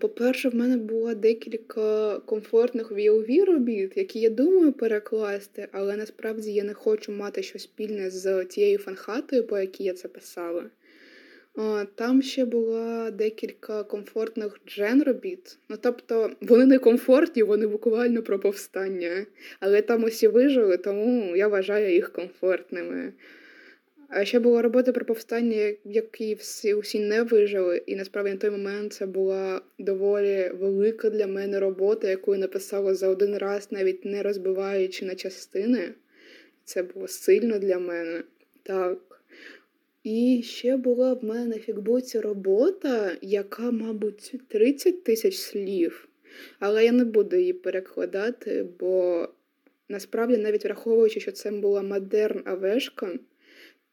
По-перше, 0.00 0.48
в 0.48 0.54
мене 0.54 0.76
було 0.76 1.14
декілька 1.14 2.18
комфортних 2.18 2.92
VOV 2.92 3.44
робіт, 3.44 3.96
які 3.96 4.20
я 4.20 4.30
думаю 4.30 4.72
перекласти, 4.72 5.68
але 5.72 5.96
насправді 5.96 6.52
я 6.52 6.64
не 6.64 6.74
хочу 6.74 7.12
мати 7.12 7.42
щось 7.42 7.62
спільне 7.62 8.10
з 8.10 8.44
тією 8.44 8.78
фанхатою, 8.78 9.46
по 9.46 9.58
якій 9.58 9.84
я 9.84 9.92
це 9.92 10.08
писала. 10.08 10.70
Там 11.94 12.22
ще 12.22 12.44
було 12.44 13.10
декілька 13.10 13.84
комфортних 13.84 14.60
джен-робіт. 14.66 15.58
Ну, 15.68 15.76
тобто, 15.80 16.30
вони 16.40 16.66
не 16.66 16.78
комфортні, 16.78 17.42
вони 17.42 17.66
буквально 17.66 18.22
про 18.22 18.38
повстання. 18.38 19.26
Але 19.60 19.82
там 19.82 20.04
усі 20.04 20.28
вижили, 20.28 20.76
тому 20.76 21.36
я 21.36 21.48
вважаю 21.48 21.94
їх 21.94 22.12
комфортними. 22.12 23.12
А 24.12 24.24
ще 24.24 24.38
була 24.38 24.62
робота 24.62 24.92
про 24.92 25.04
повстання, 25.04 25.74
які 25.84 26.34
всі 26.34 26.74
усі 26.74 27.00
не 27.00 27.22
вижили. 27.22 27.82
І 27.86 27.96
насправді 27.96 28.30
на 28.30 28.36
той 28.36 28.50
момент 28.50 28.92
це 28.92 29.06
була 29.06 29.60
доволі 29.78 30.50
велика 30.54 31.10
для 31.10 31.26
мене 31.26 31.60
робота, 31.60 32.08
яку 32.08 32.34
я 32.34 32.40
написала 32.40 32.94
за 32.94 33.08
один 33.08 33.38
раз, 33.38 33.68
навіть 33.70 34.04
не 34.04 34.22
розбиваючи 34.22 35.04
на 35.04 35.14
частини. 35.14 35.94
Це 36.64 36.82
було 36.82 37.08
сильно 37.08 37.58
для 37.58 37.78
мене. 37.78 38.22
Так. 38.62 39.22
І 40.04 40.42
ще 40.44 40.76
була 40.76 41.14
в 41.14 41.24
мене 41.24 41.46
на 41.46 41.58
фікбуці 41.58 42.20
робота, 42.20 43.16
яка, 43.22 43.70
мабуть, 43.70 44.34
30 44.48 45.04
тисяч 45.04 45.36
слів. 45.36 46.08
Але 46.58 46.84
я 46.84 46.92
не 46.92 47.04
буду 47.04 47.36
її 47.36 47.52
перекладати, 47.52 48.66
бо 48.80 49.28
насправді, 49.88 50.36
навіть 50.36 50.64
враховуючи, 50.64 51.20
що 51.20 51.32
це 51.32 51.50
була 51.50 51.82
модерн 51.82 52.42
авешка. 52.44 53.18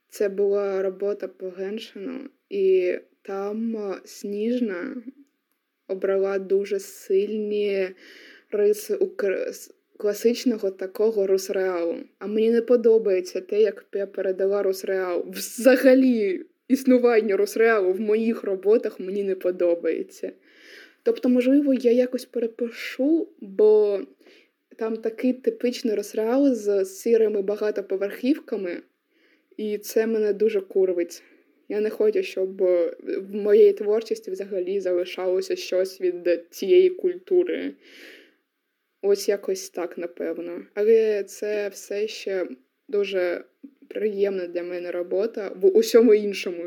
Це 0.09 0.29
була 0.29 0.81
робота 0.81 1.27
по 1.27 1.49
Геншину, 1.49 2.29
і 2.49 2.95
там 3.21 3.93
Сніжна 4.05 4.95
обрала 5.87 6.39
дуже 6.39 6.79
сильні 6.79 7.89
риси 8.51 8.97
класичного 9.97 10.71
такого 10.71 11.27
русреалу. 11.27 11.95
А 12.19 12.27
мені 12.27 12.51
не 12.51 12.61
подобається 12.61 13.41
те, 13.41 13.61
як 13.61 13.85
я 13.93 14.07
передала 14.07 14.63
русреал. 14.63 15.25
Взагалі, 15.29 16.45
існування 16.67 17.37
русреалу 17.37 17.93
в 17.93 17.99
моїх 17.99 18.43
роботах 18.43 18.99
мені 18.99 19.23
не 19.23 19.35
подобається. 19.35 20.31
Тобто, 21.03 21.29
можливо, 21.29 21.73
я 21.73 21.91
якось 21.91 22.25
перепишу, 22.25 23.27
бо 23.41 24.01
там 24.77 24.97
такий 24.97 25.33
типичний 25.33 25.95
росреал 25.95 26.53
з 26.53 26.85
сірими 26.85 27.41
багатоповерхівками. 27.41 28.81
І 29.57 29.77
це 29.77 30.07
мене 30.07 30.33
дуже 30.33 30.61
курвить. 30.61 31.23
Я 31.69 31.79
не 31.79 31.89
хочу, 31.89 32.23
щоб 32.23 32.61
в 33.17 33.35
моєї 33.35 33.73
творчості 33.73 34.31
взагалі 34.31 34.79
залишалося 34.79 35.55
щось 35.55 36.01
від 36.01 36.45
цієї 36.49 36.89
культури. 36.89 37.73
Ось 39.01 39.29
якось 39.29 39.69
так, 39.69 39.97
напевно. 39.97 40.65
Але 40.73 41.23
це 41.23 41.69
все 41.69 42.07
ще 42.07 42.47
дуже 42.87 43.43
приємна 43.87 44.47
для 44.47 44.63
мене 44.63 44.91
робота 44.91 45.51
в 45.55 45.65
усьому 45.65 46.13
іншому, 46.13 46.63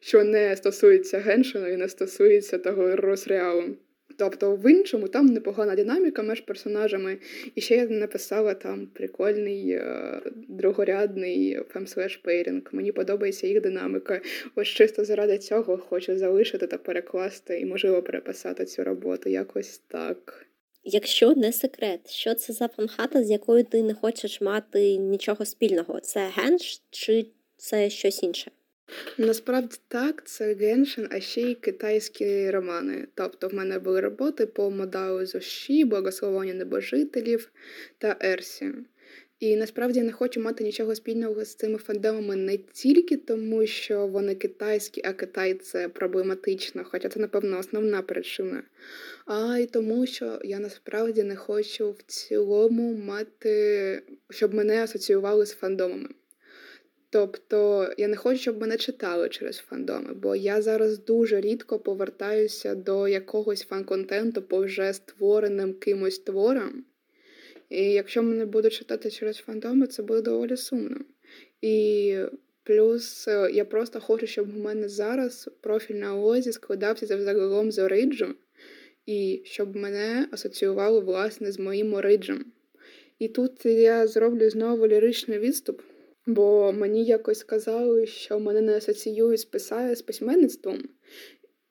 що 0.00 0.24
не 0.24 0.56
стосується 0.56 1.18
геншину 1.18 1.68
і 1.68 1.76
не 1.76 1.88
стосується 1.88 2.58
того 2.58 2.96
розряду. 2.96 3.76
Тобто 4.18 4.56
в 4.56 4.70
іншому 4.70 5.08
там 5.08 5.26
непогана 5.26 5.76
динаміка 5.76 6.22
між 6.22 6.40
персонажами. 6.40 7.18
І 7.54 7.60
ще 7.60 7.76
я 7.76 7.86
написала 7.86 8.54
там 8.54 8.86
прикольний 8.86 9.70
е, 9.70 10.20
другорядний 10.48 11.60
femslash 11.68 12.16
pairing. 12.16 12.62
Мені 12.72 12.92
подобається 12.92 13.46
їх 13.46 13.60
динаміка. 13.60 14.20
Ось 14.54 14.68
чисто 14.68 15.04
заради 15.04 15.38
цього 15.38 15.78
хочу 15.78 16.18
залишити 16.18 16.66
та 16.66 16.78
перекласти 16.78 17.60
і, 17.60 17.66
можливо, 17.66 18.02
переписати 18.02 18.64
цю 18.64 18.84
роботу. 18.84 19.30
Якось 19.30 19.78
так. 19.78 20.46
Якщо 20.84 21.34
не 21.34 21.52
секрет, 21.52 22.10
що 22.10 22.34
це 22.34 22.52
за 22.52 22.68
фанхата, 22.68 23.24
з 23.24 23.30
якою 23.30 23.64
ти 23.64 23.82
не 23.82 23.94
хочеш 23.94 24.40
мати 24.40 24.96
нічого 24.96 25.44
спільного? 25.44 26.00
Це 26.00 26.30
генш 26.36 26.82
чи 26.90 27.26
це 27.56 27.90
щось 27.90 28.22
інше? 28.22 28.50
Насправді 29.18 29.76
так, 29.88 30.22
це 30.26 30.54
геншин, 30.54 31.08
а 31.10 31.20
ще 31.20 31.40
й 31.40 31.54
китайські 31.54 32.50
романи. 32.50 33.06
Тобто 33.14 33.48
в 33.48 33.54
мене 33.54 33.78
були 33.78 34.00
роботи 34.00 34.46
по 34.46 34.70
модалу 34.70 35.26
Зоші, 35.26 35.84
Благословення 35.84 36.54
небожителів 36.54 37.50
та 37.98 38.16
Ерсі. 38.20 38.74
І 39.40 39.56
насправді 39.56 39.98
я 39.98 40.04
не 40.04 40.12
хочу 40.12 40.40
мати 40.40 40.64
нічого 40.64 40.94
спільного 40.94 41.44
з 41.44 41.54
цими 41.54 41.78
фандомами 41.78 42.36
не 42.36 42.56
тільки 42.56 43.16
тому, 43.16 43.66
що 43.66 44.06
вони 44.06 44.34
китайські, 44.34 45.02
а 45.04 45.12
Китай 45.12 45.54
це 45.54 45.88
проблематично, 45.88 46.84
хоча 46.84 47.08
це, 47.08 47.20
напевно, 47.20 47.58
основна 47.58 48.02
причина, 48.02 48.62
а 49.26 49.58
й 49.58 49.66
тому, 49.66 50.06
що 50.06 50.40
я 50.44 50.58
насправді 50.58 51.22
не 51.22 51.36
хочу 51.36 51.90
в 51.90 52.02
цілому 52.06 52.96
мати, 52.96 54.02
щоб 54.30 54.54
мене 54.54 54.82
асоціювали 54.82 55.46
з 55.46 55.52
фандомами. 55.52 56.08
Тобто 57.10 57.88
я 57.98 58.08
не 58.08 58.16
хочу, 58.16 58.40
щоб 58.40 58.60
мене 58.60 58.76
читали 58.76 59.28
через 59.28 59.56
фандоми, 59.56 60.14
бо 60.14 60.36
я 60.36 60.62
зараз 60.62 61.04
дуже 61.04 61.40
рідко 61.40 61.78
повертаюся 61.78 62.74
до 62.74 63.08
якогось 63.08 63.66
фан-контенту 63.70 64.42
по 64.42 64.58
вже 64.58 64.92
створеним 64.92 65.74
кимось 65.74 66.18
творам. 66.18 66.84
І 67.70 67.84
якщо 67.84 68.22
мене 68.22 68.46
будуть 68.46 68.72
читати 68.72 69.10
через 69.10 69.36
фандоми, 69.36 69.86
це 69.86 70.02
буде 70.02 70.22
доволі 70.22 70.56
сумно. 70.56 71.00
І 71.60 72.16
плюс 72.62 73.28
е, 73.28 73.50
я 73.52 73.64
просто 73.64 74.00
хочу, 74.00 74.26
щоб 74.26 74.56
у 74.56 74.58
мене 74.58 74.88
зараз 74.88 75.50
профіль 75.60 75.94
на 75.94 76.14
лозі 76.14 76.52
складався 76.52 77.06
за 77.06 77.22
загалом 77.22 77.72
з 77.72 77.78
ориджу, 77.78 78.34
і 79.06 79.42
щоб 79.44 79.76
мене 79.76 80.28
асоціювали 80.32 81.00
власне 81.00 81.52
з 81.52 81.58
моїм 81.58 81.94
ориджем. 81.94 82.44
І 83.18 83.28
тут 83.28 83.66
я 83.66 84.06
зроблю 84.06 84.50
знову 84.50 84.86
ліричний 84.86 85.38
відступ. 85.38 85.80
Бо 86.28 86.72
мені 86.72 87.04
якось 87.04 87.38
сказали, 87.38 88.06
що 88.06 88.40
мене 88.40 88.60
не 88.60 88.76
асоціюють 88.76 89.40
з 89.40 89.44
писаю 89.44 89.96
з 89.96 90.02
письменництвом, 90.02 90.88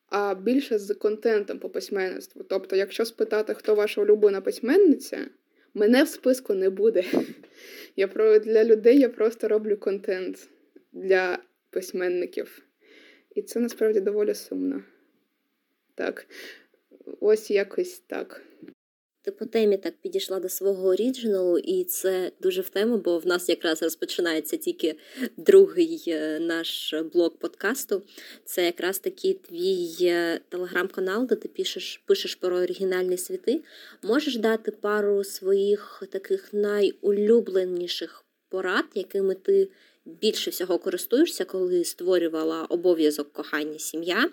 а 0.09 0.35
більше 0.35 0.79
з 0.79 0.93
контентом 0.93 1.59
по 1.59 1.69
письменництву. 1.69 2.43
Тобто, 2.43 2.75
якщо 2.75 3.05
спитати, 3.05 3.53
хто 3.53 3.75
ваша 3.75 4.01
улюблена 4.01 4.41
письменниця, 4.41 5.29
мене 5.73 6.03
в 6.03 6.07
списку 6.07 6.53
не 6.53 6.69
буде. 6.69 7.03
Я 7.95 8.07
про 8.07 8.39
Для 8.39 8.63
людей 8.63 8.99
я 8.99 9.09
просто 9.09 9.47
роблю 9.47 9.77
контент 9.77 10.49
для 10.91 11.39
письменників. 11.69 12.63
І 13.35 13.41
це 13.41 13.59
насправді 13.59 13.99
доволі 13.99 14.33
сумно. 14.33 14.83
Так, 15.95 16.27
ось 17.19 17.51
якось 17.51 17.99
так 17.99 18.41
ти 19.27 19.31
по 19.31 19.45
темі 19.45 19.77
так 19.77 19.93
підійшла 20.01 20.39
до 20.39 20.49
свого 20.49 20.87
оріджиналу, 20.87 21.57
і 21.57 21.83
це 21.83 22.31
дуже 22.41 22.61
в 22.61 22.69
тему, 22.69 22.97
бо 22.97 23.17
в 23.17 23.27
нас 23.27 23.49
якраз 23.49 23.83
розпочинається 23.83 24.57
тільки 24.57 24.95
другий 25.37 26.03
е, 26.07 26.39
наш 26.39 26.95
блок 27.13 27.39
подкасту. 27.39 28.01
Це 28.45 28.65
якраз 28.65 28.99
такий 28.99 29.33
твій 29.33 29.97
е, 30.01 30.39
телеграм-канал, 30.49 31.27
де 31.27 31.35
ти 31.35 31.47
пишеш, 31.47 32.01
пишеш 32.05 32.35
про 32.35 32.57
оригінальні 32.57 33.17
світи. 33.17 33.61
Можеш 34.03 34.37
дати 34.37 34.71
пару 34.71 35.23
своїх 35.23 36.03
таких 36.11 36.53
найулюбленіших 36.53 38.25
порад, 38.49 38.85
якими 38.95 39.35
ти 39.35 39.67
більше 40.05 40.49
всього 40.49 40.79
користуєшся, 40.79 41.45
коли 41.45 41.83
створювала 41.83 42.65
обов'язок 42.65 43.33
кохання 43.33 43.79
сім'я. 43.79 44.29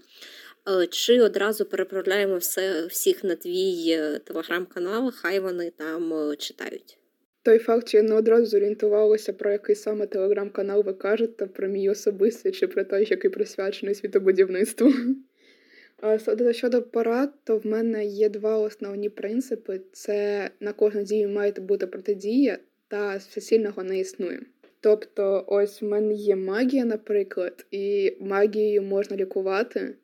Е, 0.68 0.86
чи 0.86 1.20
одразу 1.20 1.64
переправляємо 1.64 2.36
все 2.36 2.86
всіх 2.86 3.24
на 3.24 3.34
твій 3.36 3.90
е, 3.90 4.18
телеграм-канал, 4.18 5.12
хай 5.16 5.40
вони 5.40 5.70
там 5.70 6.12
е, 6.12 6.36
читають. 6.36 6.98
Той 7.42 7.58
факт, 7.58 7.88
що 7.88 7.98
я 7.98 8.02
не 8.02 8.14
одразу 8.14 8.46
зорієнтувалася, 8.46 9.32
про 9.32 9.52
який 9.52 9.76
саме 9.76 10.06
телеграм-канал 10.06 10.82
ви 10.86 10.92
кажете, 10.92 11.46
про 11.46 11.68
мій 11.68 11.90
особистий 11.90 12.52
чи 12.52 12.66
про 12.66 12.84
той, 12.84 13.06
який 13.10 13.30
присвячений 13.30 13.94
світобудівництву. 13.94 14.92
Щодо 16.52 16.82
порад, 16.82 17.32
то 17.44 17.58
в 17.58 17.66
мене 17.66 18.06
є 18.06 18.28
два 18.28 18.58
основні 18.58 19.08
принципи: 19.08 19.80
це 19.92 20.50
на 20.60 20.72
кожну 20.72 21.02
дію 21.02 21.28
має 21.28 21.52
бути 21.52 21.86
протидія, 21.86 22.58
та 22.88 23.16
всесильного 23.16 23.82
не 23.82 23.98
існує. 23.98 24.40
Тобто, 24.80 25.44
ось 25.46 25.82
в 25.82 25.84
мене 25.84 26.14
є 26.14 26.36
магія, 26.36 26.84
наприклад, 26.84 27.66
і 27.70 28.16
магією 28.20 28.82
можна 28.82 29.16
лікувати 29.16 29.94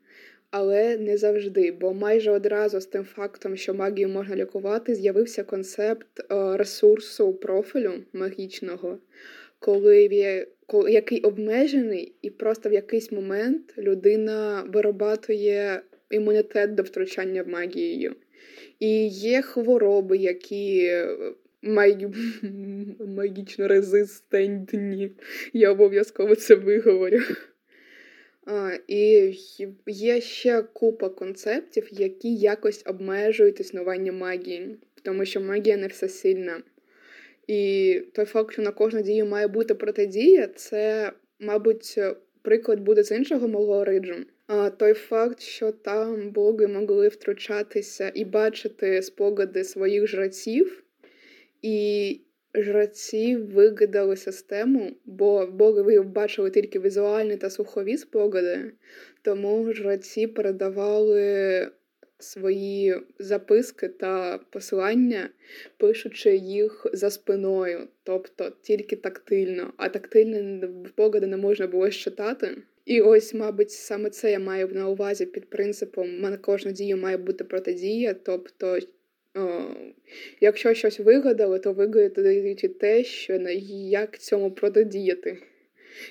але 0.50 0.96
не 0.96 1.16
завжди. 1.16 1.72
Бо 1.72 1.94
майже 1.94 2.30
одразу 2.30 2.80
з 2.80 2.86
тим 2.86 3.04
фактом, 3.04 3.56
що 3.56 3.74
магію 3.74 4.08
можна 4.08 4.36
лікувати, 4.36 4.94
з'явився 4.94 5.44
концепт 5.44 6.20
е, 6.20 6.56
ресурсу 6.56 7.32
профілю 7.32 7.92
магічного, 8.12 8.98
коли 9.58 10.08
який 10.88 11.20
обмежений, 11.20 12.12
і 12.22 12.30
просто 12.30 12.68
в 12.68 12.72
якийсь 12.72 13.12
момент 13.12 13.74
людина 13.78 14.64
вирабатує 14.72 15.82
імунітет 16.10 16.74
до 16.74 16.82
втручання 16.82 17.44
магією. 17.44 18.14
І 18.78 19.08
є 19.08 19.42
хвороби, 19.42 20.16
які 20.16 20.92
магічно 23.16 23.68
резистентні. 23.68 25.10
Я 25.52 25.70
обов'язково 25.70 26.34
це 26.34 26.54
виговорю. 26.54 27.20
І 28.88 29.34
є 29.86 30.20
ще 30.20 30.62
купа 30.62 31.08
концептів, 31.08 31.88
які 31.90 32.34
якось 32.34 32.82
обмежують 32.86 33.60
існування 33.60 34.12
магії, 34.12 34.76
тому 35.02 35.24
що 35.24 35.40
магія 35.40 35.76
не 35.76 35.86
всесильна. 35.86 36.62
І 37.46 38.02
той 38.12 38.24
факт, 38.24 38.52
що 38.52 38.62
на 38.62 38.70
кожну 38.70 39.02
дію 39.02 39.26
має 39.26 39.48
бути 39.48 39.74
протидія, 39.74 40.46
це, 40.46 41.12
мабуть, 41.40 42.00
приклад 42.42 42.80
буде 42.80 43.04
з 43.04 43.10
іншого 43.10 43.48
мого 43.48 43.84
риджу. 43.84 44.16
А 44.46 44.70
той 44.70 44.94
факт, 44.94 45.40
що 45.40 45.72
там 45.72 46.30
боги 46.30 46.66
могли 46.66 47.08
втручатися 47.08 48.12
і 48.14 48.24
бачити 48.24 49.02
спогади 49.02 49.64
своїх 49.64 50.06
жреців, 50.06 50.84
і 51.62 52.20
жреці 52.54 53.36
вигадали 53.36 54.16
систему, 54.16 54.92
бо 55.04 55.46
боги 55.46 56.00
бачили 56.00 56.50
тільки 56.50 56.80
візуальні 56.80 57.36
та 57.36 57.50
слухові 57.50 57.96
спогади, 57.96 58.72
тому 59.22 59.72
жреці 59.72 60.26
передавали 60.26 61.70
свої 62.18 62.96
записки 63.18 63.88
та 63.88 64.38
посилання, 64.50 65.28
пишучи 65.76 66.36
їх 66.36 66.86
за 66.92 67.10
спиною, 67.10 67.88
тобто 68.02 68.52
тільки 68.62 68.96
тактильно, 68.96 69.72
а 69.76 69.88
тактильні 69.88 70.68
спогади 70.88 71.26
не 71.26 71.36
можна 71.36 71.66
було 71.66 71.90
читати. 71.90 72.56
І 72.84 73.00
ось, 73.00 73.34
мабуть, 73.34 73.70
саме 73.70 74.10
це 74.10 74.32
я 74.32 74.38
маю 74.38 74.68
на 74.68 74.88
увазі 74.88 75.26
під 75.26 75.50
принципом 75.50 76.20
на 76.20 76.36
кожну 76.36 76.72
дію 76.72 76.96
має 76.96 77.16
бути 77.16 77.44
протидія, 77.44 78.14
тобто 78.14 78.78
Якщо 80.40 80.74
щось 80.74 81.00
вигадали, 81.00 81.58
то 81.58 81.72
вигадати 81.72 82.68
те, 82.68 83.04
що 83.04 83.38
як 83.68 84.18
цьому 84.18 84.50
протидіяти. 84.50 85.38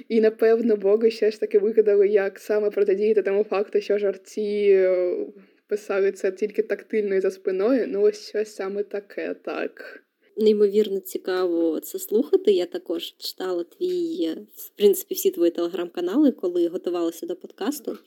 І 0.09 0.21
напевно 0.21 0.75
боги 0.75 1.11
ще 1.11 1.31
ж 1.31 1.39
таки 1.39 1.59
вигадали, 1.59 2.07
як 2.07 2.39
саме 2.39 2.69
протидіяти 2.69 3.21
тому 3.21 3.43
факту, 3.43 3.81
що 3.81 3.97
жарті 3.97 4.69
е, 4.71 5.15
писали 5.67 6.11
це 6.11 6.31
тільки 6.31 6.63
тактильно 6.63 7.15
і 7.15 7.19
за 7.19 7.31
спиною. 7.31 7.85
Ну, 7.87 8.01
ось 8.01 8.29
щось 8.29 8.55
саме 8.55 8.83
таке, 8.83 9.35
так. 9.43 10.03
Неймовірно 10.37 10.99
цікаво 10.99 11.79
це 11.79 11.99
слухати. 11.99 12.51
Я 12.51 12.65
також 12.65 13.15
читала 13.17 13.63
твій, 13.63 14.25
е, 14.25 14.37
в 14.55 14.69
принципі, 14.77 15.15
всі 15.15 15.31
твої 15.31 15.51
телеграм-канали, 15.51 16.31
коли 16.31 16.67
готувалася 16.67 17.25
до 17.25 17.35
подкасту. 17.35 17.97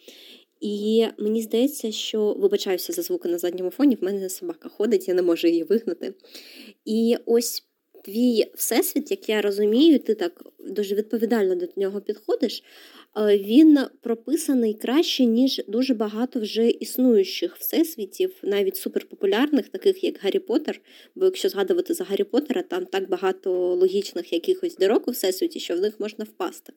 І 0.63 1.07
мені 1.19 1.43
здається, 1.43 1.93
що 1.93 2.33
вибачаюся 2.33 2.93
за 2.93 3.03
звуки 3.03 3.29
на 3.29 3.39
задньому 3.39 3.71
фоні, 3.71 3.95
в 3.95 4.05
мене 4.05 4.31
собака 4.31 4.69
ходить, 4.69 5.09
я 5.09 5.15
не 5.15 5.23
можу 5.23 5.49
її 5.49 5.63
вигнати. 5.63 6.15
І 6.85 7.17
ось 7.27 7.67
твій 8.05 8.47
всесвіт, 8.55 9.11
як 9.11 9.29
я 9.29 9.43
розумію, 9.43 9.99
ти 9.99 10.15
так 10.15 10.45
дуже 10.59 10.95
відповідально 10.95 11.55
до 11.55 11.67
нього 11.77 12.01
підходиш. 12.01 12.65
Він 13.17 13.79
прописаний 14.01 14.75
краще, 14.75 15.25
ніж 15.25 15.63
дуже 15.69 15.95
багато 15.95 16.41
вже 16.41 16.69
існуючих 16.69 17.57
всесвітів, 17.57 18.35
навіть 18.43 18.77
суперпопулярних, 18.77 19.69
таких 19.69 20.05
як 20.05 20.19
Гаррі 20.23 20.39
Поттер. 20.39 20.81
Бо 21.15 21.25
якщо 21.25 21.49
згадувати 21.49 21.95
за 21.95 22.05
Гаррі 22.05 22.25
Поттера, 22.25 22.63
там 22.63 22.87
так 22.87 23.09
багато 23.09 23.75
логічних 23.75 24.33
якихось 24.33 24.77
дирок 24.77 25.09
у 25.09 25.11
всесвіті, 25.11 25.61
що 25.61 25.77
в 25.77 25.81
них 25.81 26.01
можна 26.01 26.25
впасти. 26.25 26.73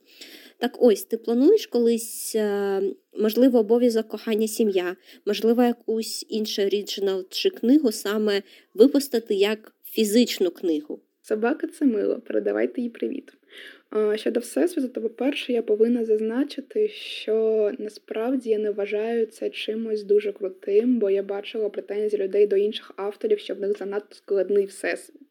Так 0.57 0.77
ось, 0.79 1.03
ти 1.03 1.17
плануєш 1.17 1.67
колись, 1.67 2.35
е, 2.35 2.81
можливо, 3.19 3.59
обов'язок 3.59 4.07
кохання 4.07 4.47
сім'я, 4.47 4.95
можливо, 5.25 5.63
якусь 5.63 6.25
іншу 6.29 6.61
оріджинал 6.61 7.25
чи 7.29 7.49
книгу 7.49 7.91
саме 7.91 8.41
випустити 8.73 9.35
як 9.35 9.75
фізичну 9.83 10.51
книгу. 10.51 10.99
Собака 11.21 11.67
це 11.67 11.85
мило, 11.85 12.21
передавайте 12.21 12.81
їй 12.81 12.89
привіт. 12.89 13.31
Щодо 14.15 14.39
всесвіту, 14.39 14.87
то, 14.87 15.01
по-перше, 15.01 15.53
я 15.53 15.61
повинна 15.61 16.05
зазначити, 16.05 16.87
що 16.87 17.71
насправді 17.77 18.49
я 18.49 18.59
не 18.59 18.71
вважаю 18.71 19.25
це 19.25 19.49
чимось 19.49 20.03
дуже 20.03 20.31
крутим, 20.31 20.99
бо 20.99 21.09
я 21.09 21.23
бачила 21.23 21.69
претензії 21.69 22.23
людей 22.23 22.47
до 22.47 22.55
інших 22.55 22.91
авторів, 22.95 23.39
що 23.39 23.55
в 23.55 23.59
них 23.59 23.77
занадто 23.77 24.15
складний 24.15 24.65
всесвіт. 24.65 25.21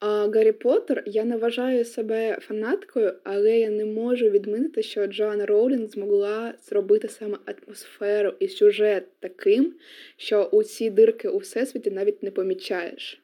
А 0.00 0.28
Гаррі 0.28 0.52
Поттер, 0.52 1.02
я 1.06 1.24
не 1.24 1.36
вважаю 1.36 1.84
себе 1.84 2.38
фанаткою, 2.40 3.14
але 3.24 3.58
я 3.58 3.70
не 3.70 3.84
можу 3.84 4.30
відмінити, 4.30 4.82
що 4.82 5.06
Джоан 5.06 5.42
Роулінг 5.42 5.88
змогла 5.90 6.54
зробити 6.62 7.08
саме 7.08 7.38
атмосферу 7.46 8.32
і 8.38 8.48
сюжет 8.48 9.04
таким, 9.20 9.74
що 10.16 10.44
у 10.44 10.62
ці 10.62 10.90
дирки 10.90 11.28
у 11.28 11.38
всесвіті 11.38 11.90
навіть 11.90 12.22
не 12.22 12.30
помічаєш. 12.30 13.22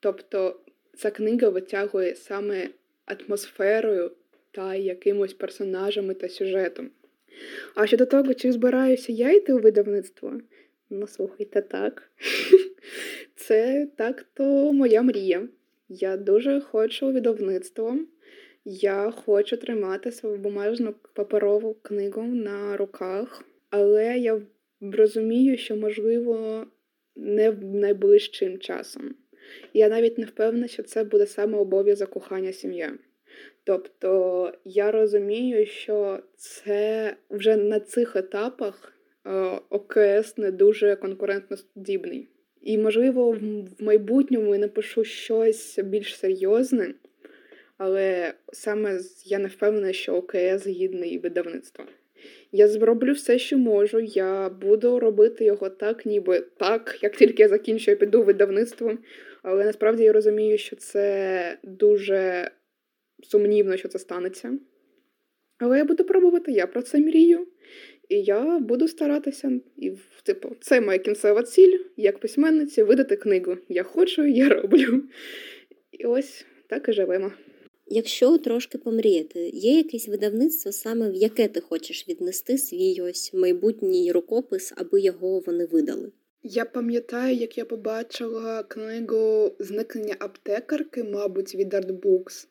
Тобто 0.00 0.60
ця 0.96 1.10
книга 1.10 1.48
витягує 1.48 2.14
саме 2.14 2.68
атмосферою 3.08 4.12
та 4.50 4.74
якимось 4.74 5.34
персонажами 5.34 6.14
та 6.14 6.28
сюжетом. 6.28 6.90
А 7.74 7.86
щодо 7.86 8.06
того, 8.06 8.34
чи 8.34 8.52
збираюся 8.52 9.12
я 9.12 9.32
йти 9.32 9.52
у 9.52 9.58
видавництво, 9.58 10.40
ну 10.90 11.06
слухайте 11.06 11.62
так. 11.62 12.10
Це 13.36 13.88
так 13.96 14.26
то 14.34 14.72
моя 14.72 15.02
мрія. 15.02 15.48
Я 15.88 16.16
дуже 16.16 16.60
хочу 16.60 17.12
видавництво. 17.12 17.98
Я 18.64 19.10
хочу 19.10 19.56
тримати 19.56 20.12
свою 20.12 20.36
бумажну 20.36 20.94
паперову 21.14 21.76
книгу 21.82 22.22
на 22.22 22.76
руках, 22.76 23.44
але 23.70 24.18
я 24.18 24.40
розумію, 24.80 25.56
що 25.56 25.76
можливо 25.76 26.66
не 27.16 27.52
найближчим 27.52 28.58
часом. 28.58 29.14
Я 29.74 29.88
навіть 29.88 30.18
не 30.18 30.24
впевнена, 30.24 30.68
що 30.68 30.82
це 30.82 31.04
буде 31.04 31.26
саме 31.26 31.58
обов'язок 31.58 32.10
кохання 32.10 32.52
сім'я. 32.52 32.92
Тобто 33.64 34.52
я 34.64 34.90
розумію, 34.90 35.66
що 35.66 36.18
це 36.36 37.14
вже 37.30 37.56
на 37.56 37.80
цих 37.80 38.16
етапах 38.16 38.92
е, 39.26 39.30
ОКС 39.70 40.38
не 40.38 40.50
дуже 40.50 40.96
конкурентно 40.96 41.56
здібний. 41.76 42.28
І, 42.62 42.78
можливо, 42.78 43.30
в 43.30 43.82
майбутньому 43.82 44.54
я 44.54 44.60
напишу 44.60 45.04
щось 45.04 45.78
більш 45.78 46.18
серйозне, 46.18 46.94
але 47.78 48.34
саме 48.52 49.00
я 49.24 49.38
не 49.38 49.48
впевнена, 49.48 49.92
що 49.92 50.14
ОКС 50.14 50.66
гідний 50.66 51.18
видавництва. 51.18 51.86
Я 52.52 52.68
зроблю 52.68 53.12
все, 53.12 53.38
що 53.38 53.58
можу. 53.58 54.00
Я 54.00 54.48
буду 54.48 55.00
робити 55.00 55.44
його 55.44 55.68
так, 55.70 56.06
ніби 56.06 56.40
так, 56.56 56.98
як 57.02 57.16
тільки 57.16 57.42
я 57.42 57.48
закінчу, 57.48 57.90
я 57.90 57.96
піду 57.96 58.22
видавництво. 58.22 58.98
Але 59.42 59.64
насправді 59.64 60.02
я 60.02 60.12
розумію, 60.12 60.58
що 60.58 60.76
це 60.76 61.58
дуже 61.64 62.50
сумнівно, 63.22 63.76
що 63.76 63.88
це 63.88 63.98
станеться. 63.98 64.58
Але 65.58 65.78
я 65.78 65.84
буду 65.84 66.04
пробувати, 66.04 66.52
я 66.52 66.66
про 66.66 66.82
це 66.82 66.98
мрію. 66.98 67.46
І 68.08 68.22
я 68.22 68.58
буду 68.58 68.88
старатися, 68.88 69.60
і 69.76 69.92
типу, 70.22 70.56
це 70.60 70.80
моя 70.80 70.98
кінцева 70.98 71.42
ціль, 71.42 71.78
як 71.96 72.18
письменниці, 72.18 72.82
видати 72.82 73.16
книгу. 73.16 73.56
Я 73.68 73.82
хочу, 73.82 74.26
я 74.26 74.48
роблю. 74.48 75.02
І 75.92 76.04
ось 76.04 76.46
так 76.68 76.88
і 76.88 76.92
живемо. 76.92 77.32
Якщо 77.86 78.38
трошки 78.38 78.78
помріяти, 78.78 79.48
є 79.48 79.76
якесь 79.76 80.08
видавництво, 80.08 80.72
саме 80.72 81.10
в 81.10 81.14
яке 81.14 81.48
ти 81.48 81.60
хочеш 81.60 82.08
віднести 82.08 82.58
свій 82.58 83.00
ось 83.00 83.34
майбутній 83.34 84.12
рукопис, 84.12 84.72
аби 84.76 85.00
його 85.00 85.40
вони 85.40 85.66
видали? 85.66 86.12
Я 86.42 86.64
пам'ятаю, 86.64 87.36
як 87.36 87.58
я 87.58 87.64
побачила 87.64 88.62
книгу 88.62 89.52
Зникнення 89.58 90.16
аптекарки, 90.18 91.04
мабуть, 91.04 91.54
від 91.54 91.74
Artbooks. 91.74 92.46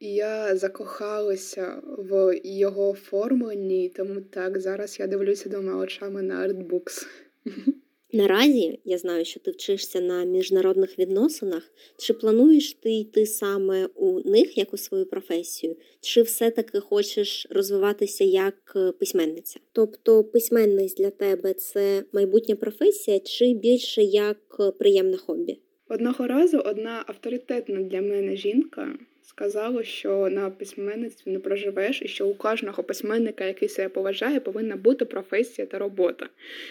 І 0.00 0.14
я 0.14 0.56
закохалася 0.56 1.82
в 1.98 2.40
його 2.44 2.90
оформленні, 2.90 3.88
тому 3.88 4.20
так 4.20 4.60
зараз 4.60 5.00
я 5.00 5.06
дивлюся 5.06 5.48
двома 5.48 5.76
очами 5.76 6.22
на 6.22 6.48
Artbooks. 6.48 7.06
Наразі 8.12 8.78
я 8.84 8.98
знаю, 8.98 9.24
що 9.24 9.40
ти 9.40 9.50
вчишся 9.50 10.00
на 10.00 10.24
міжнародних 10.24 10.98
відносинах. 10.98 11.70
Чи 11.96 12.14
плануєш 12.14 12.72
ти 12.72 12.92
йти 12.92 13.26
саме 13.26 13.88
у 13.94 14.30
них 14.30 14.58
як 14.58 14.74
у 14.74 14.76
свою 14.76 15.06
професію, 15.06 15.76
чи 16.00 16.22
все-таки 16.22 16.80
хочеш 16.80 17.46
розвиватися 17.50 18.24
як 18.24 18.72
е, 18.76 18.92
письменниця? 18.92 19.60
Тобто 19.72 20.24
письменність 20.24 20.96
для 20.96 21.10
тебе 21.10 21.54
це 21.54 22.04
майбутня 22.12 22.56
професія, 22.56 23.20
чи 23.20 23.54
більше 23.54 24.02
як 24.02 24.56
е, 24.60 24.70
приємне 24.70 25.16
хобі? 25.16 25.58
Одного 25.88 26.26
разу 26.26 26.58
одна 26.58 27.04
авторитетна 27.06 27.82
для 27.82 28.00
мене 28.00 28.36
жінка 28.36 28.98
сказало, 29.38 29.82
що 29.82 30.28
на 30.30 30.50
письменництві 30.50 31.30
не 31.30 31.38
проживеш, 31.38 32.02
і 32.02 32.08
що 32.08 32.26
у 32.26 32.34
кожного 32.34 32.82
письменника, 32.82 33.44
який 33.44 33.68
себе 33.68 33.88
поважає, 33.88 34.40
повинна 34.40 34.76
бути 34.76 35.04
професія 35.04 35.66
та 35.66 35.78
робота. 35.78 36.26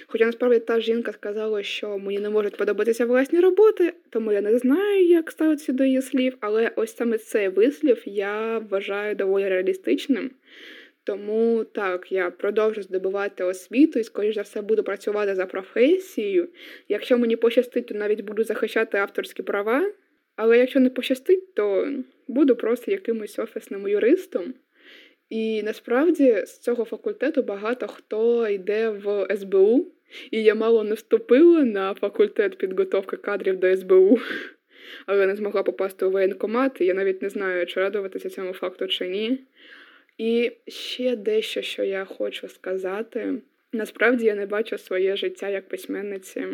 Хоча 0.08 0.25
насправді 0.25 0.60
та 0.60 0.80
жінка 0.80 1.12
сказала, 1.12 1.63
що 1.63 1.97
мені 1.97 2.19
не 2.19 2.30
можуть 2.30 2.58
подобатися 2.58 3.06
власні 3.06 3.39
роботи, 3.39 3.93
тому 4.10 4.32
я 4.32 4.41
не 4.41 4.58
знаю, 4.58 5.06
як 5.06 5.32
ставитися 5.32 5.73
до 5.73 5.84
її 5.84 6.01
слів, 6.01 6.38
але 6.39 6.71
ось 6.75 6.95
саме 6.95 7.17
цей 7.17 7.49
вислів 7.49 8.03
я 8.06 8.58
вважаю 8.58 9.15
доволі 9.15 9.49
реалістичним. 9.49 10.32
Тому 11.03 11.63
так, 11.63 12.12
я 12.12 12.32
продовжу 12.32 12.82
здобувати 12.82 13.43
освіту 13.43 13.99
і, 13.99 14.03
скоріш 14.03 14.36
за 14.36 14.41
все, 14.41 14.62
буду 14.62 14.84
працювати 14.84 15.36
за 15.36 15.45
професією. 15.45 16.49
Якщо 16.89 17.17
мені 17.17 17.36
пощастить, 17.36 17.88
то 17.88 17.95
навіть 17.95 18.21
буду 18.21 18.43
захищати 18.43 18.97
авторські 18.97 19.43
права. 19.43 19.91
Але 20.38 20.58
якщо 20.58 20.80
не 20.80 20.89
пощастить, 20.89 21.54
то 21.54 21.93
буду 22.28 22.56
просто 22.56 22.91
якимось 22.91 23.39
офісним 23.39 23.88
юристом. 23.88 24.54
І 25.30 25.63
насправді 25.63 26.43
з 26.45 26.60
цього 26.60 26.86
факультету 26.86 27.43
багато 27.43 27.88
хто 27.88 28.47
йде 28.47 28.89
в 28.89 29.28
СБУ, 29.38 29.91
і 30.32 30.43
я 30.43 30.56
мало 30.56 30.84
не 30.84 30.93
вступила 30.93 31.63
на 31.63 31.93
факультет 31.93 32.58
підготовки 32.58 33.17
кадрів 33.17 33.60
до 33.60 33.76
СБУ, 33.76 34.19
але 35.06 35.28
не 35.28 35.36
змогла 35.36 35.63
попасти 35.63 36.06
у 36.06 36.12
воєнкомат, 36.12 36.82
і 36.82 36.86
я 36.86 36.93
навіть 36.93 37.21
не 37.21 37.30
знаю, 37.30 37.65
чи 37.65 37.80
радуватися 37.80 38.30
цьому 38.30 38.54
факту 38.54 38.88
чи 38.88 39.08
ні. 39.08 39.39
І 40.17 40.52
ще 40.67 41.15
дещо, 41.15 41.62
що 41.62 41.84
я 41.84 42.06
хочу 42.06 42.47
сказати. 42.47 43.41
Насправді 43.73 44.26
я 44.26 44.36
не 44.36 44.45
бачу 44.45 44.78
своє 44.78 45.15
життя 45.15 45.50
як 45.50 45.67
письменниці. 45.69 46.45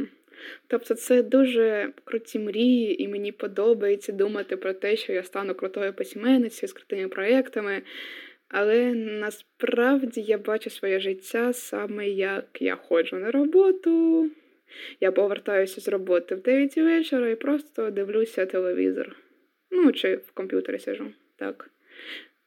Тобто 0.67 0.95
це 0.95 1.23
дуже 1.23 1.93
круті 2.03 2.39
мрії, 2.39 3.03
і 3.03 3.08
мені 3.08 3.32
подобається 3.32 4.12
думати 4.12 4.58
про 4.58 4.73
те, 4.73 4.95
що 4.95 5.13
я 5.13 5.23
стану 5.23 5.56
крутою 5.56 5.93
письменницею 5.93 6.67
з 6.67 6.73
крутими 6.73 7.08
проєктами. 7.08 7.82
Але 8.47 8.93
насправді 8.93 10.21
я 10.21 10.38
бачу 10.38 10.69
своє 10.69 10.99
життя 10.99 11.53
саме 11.53 12.10
як 12.10 12.45
я 12.60 12.75
ходжу 12.75 13.17
на 13.17 13.32
роботу. 13.32 14.29
Я 14.99 15.12
повертаюся 15.12 15.82
з 15.82 15.88
роботи 15.88 16.36
в 16.36 16.41
9 16.41 16.77
вечора 16.77 17.29
і 17.29 17.36
просто 17.36 17.91
дивлюся 17.91 18.45
телевізор. 18.45 19.15
Ну, 19.71 19.91
чи 19.91 20.15
в 20.15 20.32
комп'ютері 20.32 20.79
сижу. 20.79 21.12
Так 21.36 21.69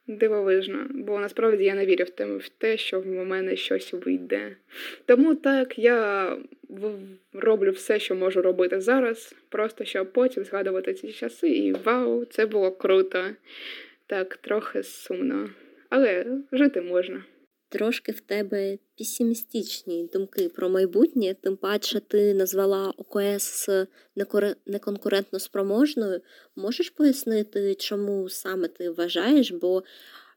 дивовижно, 0.07 0.87
бо 0.89 1.19
насправді 1.19 1.63
я 1.63 1.75
не 1.75 1.85
вірю 1.85 2.03
в 2.03 2.09
те, 2.09 2.25
в 2.25 2.49
те, 2.49 2.77
що 2.77 2.99
в 2.99 3.05
мене 3.05 3.55
щось 3.55 3.93
вийде. 3.93 4.55
Тому 5.05 5.35
так 5.35 5.79
я 5.79 6.37
роблю 7.33 7.71
все, 7.71 7.99
що 7.99 8.15
можу 8.15 8.41
робити 8.41 8.81
зараз, 8.81 9.35
просто 9.49 9.85
щоб 9.85 10.13
потім 10.13 10.43
згадувати 10.43 10.93
ці 10.93 11.11
часи, 11.11 11.49
і 11.49 11.73
вау, 11.73 12.25
це 12.25 12.45
було 12.45 12.71
круто. 12.71 13.25
Так, 14.07 14.37
трохи 14.37 14.83
сумно, 14.83 15.49
але 15.89 16.25
жити 16.51 16.81
можна 16.81 17.23
трошки 17.69 18.11
в 18.11 18.19
тебе 18.19 18.77
песимістичні 18.97 20.09
думки 20.13 20.49
про 20.49 20.69
майбутнє, 20.69 21.35
тим 21.41 21.57
паче 21.57 21.99
ти 21.99 22.33
назвала 22.33 22.93
ОКС 22.97 23.69
неконкурентно 24.65 25.39
спроможною. 25.39 26.21
Можеш 26.55 26.89
пояснити, 26.89 27.75
чому 27.75 28.29
саме 28.29 28.67
ти 28.67 28.89
вважаєш, 28.89 29.51
бо 29.51 29.83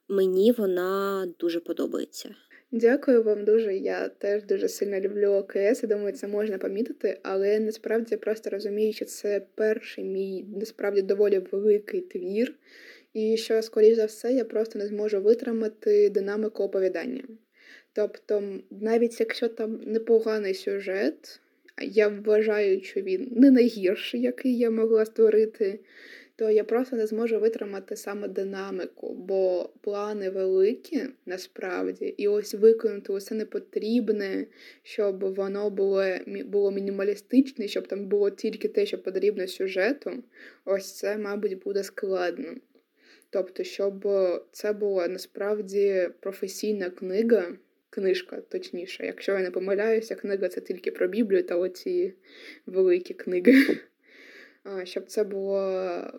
мені 0.09 0.53
вона 0.53 1.27
дуже 1.39 1.61
подобається. 1.61 2.35
Дякую 2.73 3.23
вам 3.23 3.45
дуже. 3.45 3.77
Я 3.77 4.09
теж 4.09 4.45
дуже 4.45 4.69
сильно 4.69 5.01
люблю 5.01 5.31
ОКС. 5.31 5.83
і 5.83 5.87
Думаю, 5.87 6.13
це 6.13 6.29
можна 6.29 6.59
помітити, 6.59 7.19
але 7.23 7.61
насправді 7.61 8.09
я 8.11 8.19
просто 8.19 8.51
розумію, 8.51 8.93
що 8.93 9.05
це 9.05 9.43
перший 9.55 10.05
мій 10.05 10.45
насправді 10.57 11.03
доволі 11.03 11.39
великий 11.53 12.01
твір, 12.01 12.55
і 13.13 13.37
що, 13.37 13.63
скоріш 13.63 13.97
за 13.97 14.05
все, 14.05 14.33
я 14.33 14.45
просто 14.45 14.79
не 14.79 14.87
зможу 14.87 15.21
витримати 15.21 16.11
динамику 16.11 16.63
оповідання. 16.63 17.25
Тобто, 17.93 18.43
навіть 18.71 19.21
якщо 19.21 19.49
там 19.49 19.81
непоганий 19.87 20.55
сюжет, 20.55 21.41
я 21.83 22.09
вважаю, 22.09 22.83
що 22.83 23.01
він 23.01 23.29
не 23.37 23.51
найгірший, 23.51 24.21
який 24.21 24.59
я 24.59 24.71
могла 24.71 25.05
створити, 25.05 25.81
то 26.37 26.51
я 26.51 26.65
просто 26.65 26.97
не 26.97 27.07
зможу 27.07 27.41
витримати 27.41 27.97
саме 27.97 28.29
динаміку, 28.29 29.15
бо 29.15 29.71
плани 29.81 30.31
великі 30.31 31.03
насправді, 31.27 32.15
і 32.17 32.29
ось 32.29 32.55
виконати 32.55 33.13
усе 33.13 33.35
не 33.35 33.45
потрібне, 33.45 34.47
щоб 34.83 35.35
воно 35.35 35.71
було 35.71 36.05
було 36.27 36.71
мінімалістичне, 36.71 37.69
щоб 37.69 37.87
там 37.89 38.07
було 38.07 38.31
тільки 38.31 38.69
те, 38.69 38.87
що 38.87 39.03
потрібно 39.03 39.47
сюжету. 39.47 40.11
Ось 40.65 40.93
це, 40.93 41.17
мабуть, 41.19 41.63
буде 41.63 41.83
складно. 41.83 42.55
Тобто, 43.31 43.65
щоб 43.65 44.09
це 44.53 44.73
була 44.73 45.09
насправді 45.09 46.09
професійна 46.21 46.91
книга, 46.91 47.53
книжка, 47.91 48.41
точніше, 48.41 49.07
якщо 49.07 49.33
я 49.33 49.41
не 49.41 49.51
помиляюся, 49.51 50.15
книга 50.15 50.49
це 50.49 50.61
тільки 50.61 50.91
про 50.91 51.09
Біблію 51.09 51.43
та 51.43 51.57
оці 51.57 52.15
великі 52.67 53.15
книги. 53.15 53.79
Щоб 54.85 55.07
це 55.07 55.25
була 55.25 56.13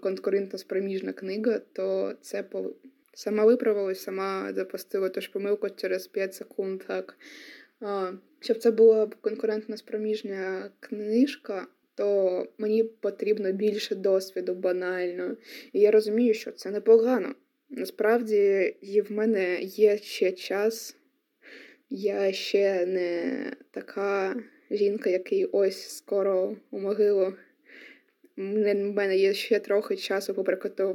конкурентно 0.00 0.58
спроміжна 0.58 1.12
книга, 1.12 1.60
то 1.72 2.14
це 2.20 2.42
по... 2.42 2.74
сама 3.14 3.44
виправилась, 3.44 4.02
сама 4.02 4.52
запустила 4.52 5.08
тож 5.08 5.28
помилку 5.28 5.70
через 5.70 6.06
5 6.06 6.34
секунд. 6.34 6.82
так. 6.86 7.16
Щоб 8.40 8.58
це 8.58 8.70
була 8.70 9.10
конкурентно 9.20 9.76
спроміжна 9.76 10.70
книжка, 10.80 11.66
то 12.00 12.46
мені 12.58 12.84
потрібно 12.84 13.52
більше 13.52 13.94
досвіду 13.94 14.54
банально. 14.54 15.36
І 15.72 15.80
я 15.80 15.90
розумію, 15.90 16.34
що 16.34 16.52
це 16.52 16.70
непогано. 16.70 17.34
Насправді, 17.70 18.74
і 18.80 19.00
в 19.00 19.12
мене 19.12 19.60
є 19.60 19.98
ще 19.98 20.32
час. 20.32 20.96
Я 21.90 22.32
ще 22.32 22.86
не 22.86 23.32
така 23.70 24.42
жінка, 24.70 25.10
який 25.10 25.44
ось 25.44 25.96
скоро 25.96 26.56
у 26.70 26.78
могилу. 26.78 27.34
У 28.36 28.42
мене 28.42 29.16
є 29.16 29.34
ще 29.34 29.60
трохи 29.60 29.96
часу 29.96 30.44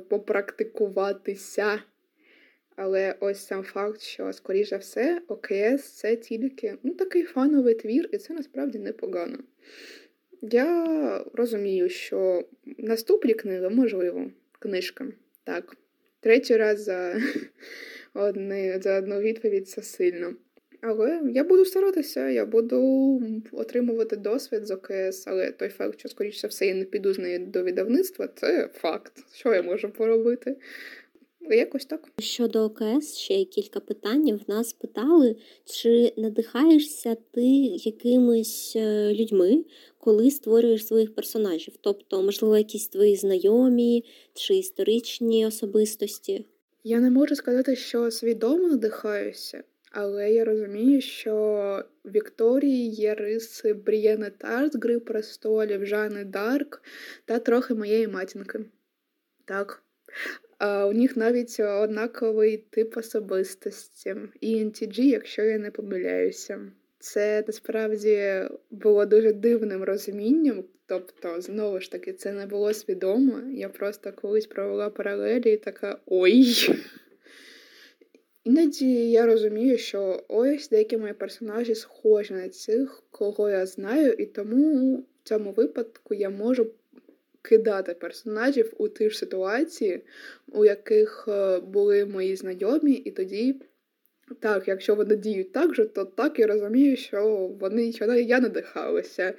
попрактикуватися. 0.09 1.79
Але 2.75 3.15
ось 3.19 3.45
сам 3.45 3.63
факт, 3.63 4.01
що, 4.01 4.33
скоріш 4.33 4.69
за 4.69 4.77
все, 4.77 5.21
ОКС 5.27 5.83
це 5.83 6.15
тільки 6.15 6.77
ну, 6.83 6.93
такий 6.93 7.23
фановий 7.23 7.75
твір, 7.75 8.09
і 8.11 8.17
це 8.17 8.33
насправді 8.33 8.79
непогано. 8.79 9.37
Я 10.51 11.25
розумію, 11.33 11.89
що 11.89 12.43
наступні 12.77 13.33
книги, 13.33 13.69
можливо, 13.69 14.31
книжка. 14.59 15.07
Так. 15.43 15.77
Третій 16.19 16.57
раз 16.57 16.83
за, 16.83 17.21
одне, 18.13 18.79
за 18.83 18.97
одну 18.97 19.19
відповідь 19.19 19.69
це 19.69 19.81
сильно. 19.81 20.33
Але 20.81 21.21
я 21.31 21.43
буду 21.43 21.65
старатися, 21.65 22.29
я 22.29 22.45
буду 22.45 23.21
отримувати 23.51 24.15
досвід 24.15 24.65
з 24.67 24.71
ОКС, 24.71 25.27
але 25.27 25.51
той 25.51 25.69
факт, 25.69 25.99
що, 25.99 26.09
скоріше 26.09 26.47
все, 26.47 26.65
я 26.67 26.75
не 26.75 26.85
піду 26.85 27.13
з 27.13 27.19
нею 27.19 27.39
до 27.39 27.63
видавництва, 27.63 28.27
це 28.35 28.69
факт. 28.73 29.11
Що 29.33 29.53
я 29.53 29.63
можу 29.63 29.89
поробити? 29.89 30.55
Якось 31.49 31.85
так. 31.85 32.09
Щодо 32.19 32.63
ОКС, 32.63 33.17
ще 33.17 33.45
кілька 33.45 33.79
питань. 33.79 34.39
В 34.47 34.49
нас 34.49 34.73
питали, 34.73 35.35
чи 35.65 36.13
надихаєшся 36.17 37.15
ти 37.31 37.45
якимись 37.85 38.73
е, 38.75 39.13
людьми, 39.13 39.65
коли 39.97 40.31
створюєш 40.31 40.87
своїх 40.87 41.15
персонажів? 41.15 41.73
Тобто, 41.81 42.23
можливо, 42.23 42.57
якісь 42.57 42.87
твої 42.87 43.15
знайомі 43.15 44.05
чи 44.33 44.55
історичні 44.55 45.47
особистості? 45.47 46.45
Я 46.83 46.99
не 46.99 47.09
можу 47.09 47.35
сказати, 47.35 47.75
що 47.75 48.11
свідомо 48.11 48.67
надихаюся, 48.67 49.63
але 49.91 50.31
я 50.31 50.45
розумію, 50.45 51.01
що 51.01 51.33
в 52.03 52.11
Вікторії 52.11 52.89
є 52.89 53.13
риси 53.13 53.73
Брієнни 53.73 54.31
Тарт, 54.37 54.75
Гри 54.75 54.99
престолів, 54.99 55.85
Жани 55.85 56.23
Дарк 56.23 56.81
та 57.25 57.39
трохи 57.39 57.73
моєї 57.73 58.07
матінки. 58.07 58.65
Так. 59.45 59.83
А 60.57 60.85
У 60.85 60.93
них 60.93 61.17
навіть 61.17 61.59
однаковий 61.59 62.57
тип 62.57 62.97
особистості. 62.97 64.15
ENTG, 64.43 65.01
якщо 65.01 65.43
я 65.43 65.57
не 65.57 65.71
помиляюся. 65.71 66.71
Це 66.99 67.43
насправді 67.47 68.43
було 68.71 69.05
дуже 69.05 69.33
дивним 69.33 69.83
розумінням. 69.83 70.63
Тобто, 70.87 71.41
знову 71.41 71.79
ж 71.79 71.91
таки, 71.91 72.13
це 72.13 72.31
не 72.31 72.45
було 72.45 72.73
свідомо. 72.73 73.39
Я 73.53 73.69
просто 73.69 74.11
колись 74.13 74.47
провела 74.47 74.89
паралелі 74.89 75.53
і 75.53 75.57
така 75.57 75.99
ой. 76.05 76.45
Іноді 78.43 79.11
я 79.11 79.25
розумію, 79.25 79.77
що 79.77 80.23
ось 80.27 80.69
деякі 80.69 80.97
мої 80.97 81.13
персонажі 81.13 81.75
схожі 81.75 82.33
на 82.33 82.49
цих, 82.49 83.03
кого 83.11 83.49
я 83.49 83.65
знаю, 83.65 84.13
і 84.13 84.25
тому 84.25 84.95
в 84.97 85.27
цьому 85.27 85.51
випадку 85.51 86.13
я 86.13 86.29
можу 86.29 86.67
кидати 87.49 87.93
персонажів 87.93 88.73
у 88.77 88.87
ті 88.87 89.09
ж 89.09 89.17
ситуації, 89.17 90.01
у 90.51 90.65
яких 90.65 91.25
е, 91.27 91.59
були 91.59 92.05
мої 92.05 92.35
знайомі, 92.35 92.91
і 92.91 93.11
тоді. 93.11 93.55
Так, 94.39 94.67
якщо 94.67 94.95
вони 94.95 95.15
діють 95.15 95.51
так 95.51 95.75
же, 95.75 95.85
то 95.85 96.05
так 96.05 96.39
я 96.39 96.47
розумію, 96.47 96.97
що 96.97 97.51
вони 97.59 97.91
що 97.91 98.05
я 98.05 98.39
надихалася. 98.39 99.33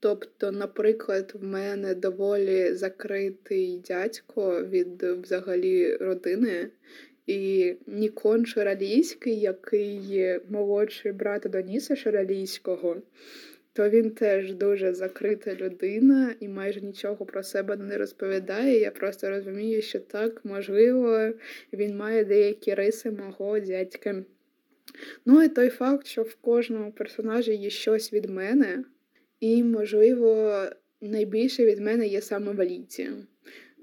Тобто, 0.00 0.52
наприклад, 0.52 1.32
в 1.34 1.44
мене 1.44 1.94
доволі 1.94 2.74
закритий 2.74 3.82
дядько 3.88 4.62
від 4.62 5.02
взагалі 5.02 5.96
родини, 5.96 6.68
і 7.26 7.74
Нікон 7.86 8.46
Шаралійський, 8.46 9.40
який 9.40 10.40
молодший 10.48 11.12
брат 11.12 11.42
Доніса 11.42 11.96
Шаралійського, 11.96 12.96
то 13.74 13.88
він 13.88 14.10
теж 14.10 14.52
дуже 14.52 14.94
закрита 14.94 15.54
людина 15.54 16.34
і 16.40 16.48
майже 16.48 16.80
нічого 16.80 17.26
про 17.26 17.42
себе 17.42 17.76
не 17.76 17.98
розповідає. 17.98 18.80
Я 18.80 18.90
просто 18.90 19.30
розумію, 19.30 19.82
що 19.82 20.00
так, 20.00 20.44
можливо, 20.44 21.30
він 21.72 21.96
має 21.96 22.24
деякі 22.24 22.74
риси 22.74 23.10
мого 23.10 23.60
дядька. 23.60 24.24
Ну 25.26 25.42
і 25.42 25.48
той 25.48 25.68
факт, 25.68 26.06
що 26.06 26.22
в 26.22 26.34
кожному 26.34 26.92
персонажі 26.92 27.54
є 27.54 27.70
щось 27.70 28.12
від 28.12 28.30
мене, 28.30 28.84
і, 29.40 29.64
можливо, 29.64 30.62
найбільше 31.00 31.64
від 31.64 31.80
мене 31.80 32.06
є 32.06 32.20
саме 32.20 32.52
Валіція 32.52 33.12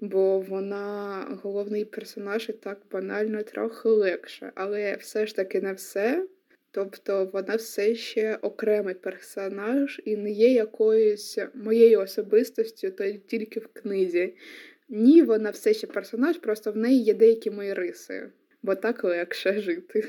бо 0.01 0.39
вона 0.39 1.25
головний 1.43 1.85
персонаж 1.85 2.49
і 2.49 2.53
так 2.53 2.81
банально 2.91 3.43
трохи 3.43 3.89
легше, 3.89 4.51
але 4.55 4.95
все 4.95 5.27
ж 5.27 5.35
таки 5.35 5.61
не 5.61 5.73
все. 5.73 6.27
Тобто 6.71 7.29
вона 7.33 7.55
все 7.55 7.95
ще 7.95 8.35
окремий 8.35 8.95
персонаж 8.95 10.01
і 10.05 10.17
не 10.17 10.31
є 10.31 10.53
якоюсь 10.53 11.39
моєю 11.53 11.99
особистостю, 11.99 12.91
то 12.91 13.11
тільки 13.11 13.59
в 13.59 13.67
книзі. 13.67 14.33
Ні, 14.89 15.21
вона 15.21 15.49
все 15.49 15.73
ще 15.73 15.87
персонаж, 15.87 16.37
просто 16.37 16.71
в 16.71 16.77
неї 16.77 17.03
є 17.03 17.13
деякі 17.13 17.51
мої 17.51 17.73
риси 17.73 18.29
бо 18.63 18.75
так 18.75 19.03
легше 19.03 19.53
жити. 19.61 20.05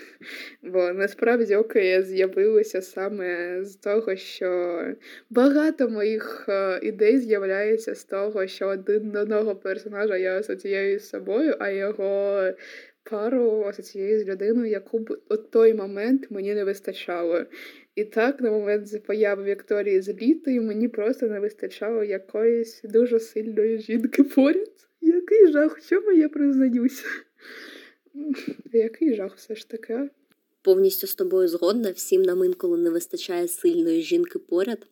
Бо 0.62 0.92
насправді 0.92 1.57
ОКС 1.57 2.07
з'явилося 2.07 2.83
саме 2.83 3.59
з 3.64 3.77
того, 3.77 4.16
що 4.16 4.81
багато 5.31 5.88
моїх 5.88 6.44
е, 6.48 6.81
ідей 6.83 7.18
з'являється 7.18 7.94
з 7.94 8.05
того, 8.05 8.46
що 8.46 8.68
один 8.68 9.16
одного 9.16 9.57
персонажа 9.57 10.16
я 10.16 10.38
асоціюю 10.38 10.98
з 10.98 11.09
собою, 11.09 11.57
а 11.59 11.70
його 11.70 12.42
пару 13.10 13.64
асоціюю 13.64 14.20
з 14.20 14.24
людиною, 14.24 14.70
яку 14.70 14.98
б 14.98 15.18
у 15.30 15.36
той 15.36 15.74
момент 15.74 16.30
мені 16.30 16.54
не 16.54 16.64
вистачало. 16.64 17.44
І 17.94 18.04
так, 18.04 18.40
на 18.40 18.50
момент 18.50 19.06
появи 19.06 19.44
Вікторії 19.44 20.00
з 20.00 20.08
літою 20.08 20.62
мені 20.62 20.88
просто 20.88 21.26
не 21.26 21.40
вистачало 21.40 22.04
якоїсь 22.04 22.80
дуже 22.84 23.20
сильної 23.20 23.78
жінки 23.78 24.22
поряд. 24.22 24.70
Який 25.00 25.52
жах, 25.52 25.78
в 25.78 25.88
чому 25.88 26.12
я 26.12 26.28
признаюся? 26.28 27.04
Який 28.72 29.14
жах 29.14 29.36
все 29.36 29.54
ж 29.54 29.68
таки? 29.68 30.10
Повністю 30.62 31.06
з 31.06 31.14
тобою 31.14 31.48
згодна, 31.48 31.90
всім 31.90 32.22
нам 32.22 32.44
інколи 32.44 32.78
не 32.78 32.90
вистачає 32.90 33.48
сильної 33.48 34.02
жінки 34.02 34.38
поряд. 34.38 34.86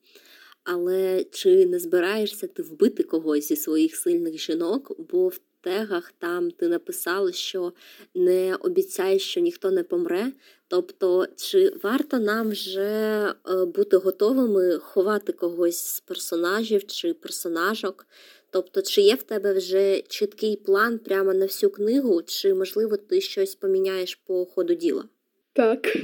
Але 0.64 1.25
чи 1.31 1.66
не 1.66 1.79
збираєшся 1.79 2.46
ти 2.46 2.62
вбити 2.62 3.03
когось 3.03 3.49
зі 3.49 3.57
своїх 3.57 3.96
сильних 3.96 4.38
жінок? 4.38 5.01
Бо 5.11 5.29
в 5.29 5.40
тегах 5.61 6.12
там 6.18 6.51
ти 6.51 6.68
написала, 6.68 7.33
що 7.33 7.73
не 8.14 8.57
обіцяєш, 8.61 9.23
що 9.23 9.40
ніхто 9.40 9.70
не 9.70 9.83
помре. 9.83 10.33
Тобто, 10.68 11.27
чи 11.37 11.73
варто 11.83 12.18
нам 12.18 12.51
вже 12.51 12.81
е, 12.81 13.64
бути 13.64 13.96
готовими 13.96 14.79
ховати 14.79 15.33
когось 15.33 15.87
з 15.87 16.01
персонажів 16.01 16.87
чи 16.87 17.14
персонажок? 17.14 18.07
Тобто, 18.51 18.83
чи 18.83 19.01
є 19.01 19.14
в 19.14 19.23
тебе 19.23 19.53
вже 19.53 20.01
чіткий 20.01 20.57
план 20.57 20.99
прямо 20.99 21.35
на 21.35 21.46
всю 21.46 21.70
книгу, 21.70 22.23
чи, 22.23 22.55
можливо, 22.55 22.96
ти 22.96 23.20
щось 23.20 23.55
поміняєш 23.55 24.14
по 24.14 24.44
ходу 24.44 24.75
діла? 24.75 25.05
Так. 25.53 25.96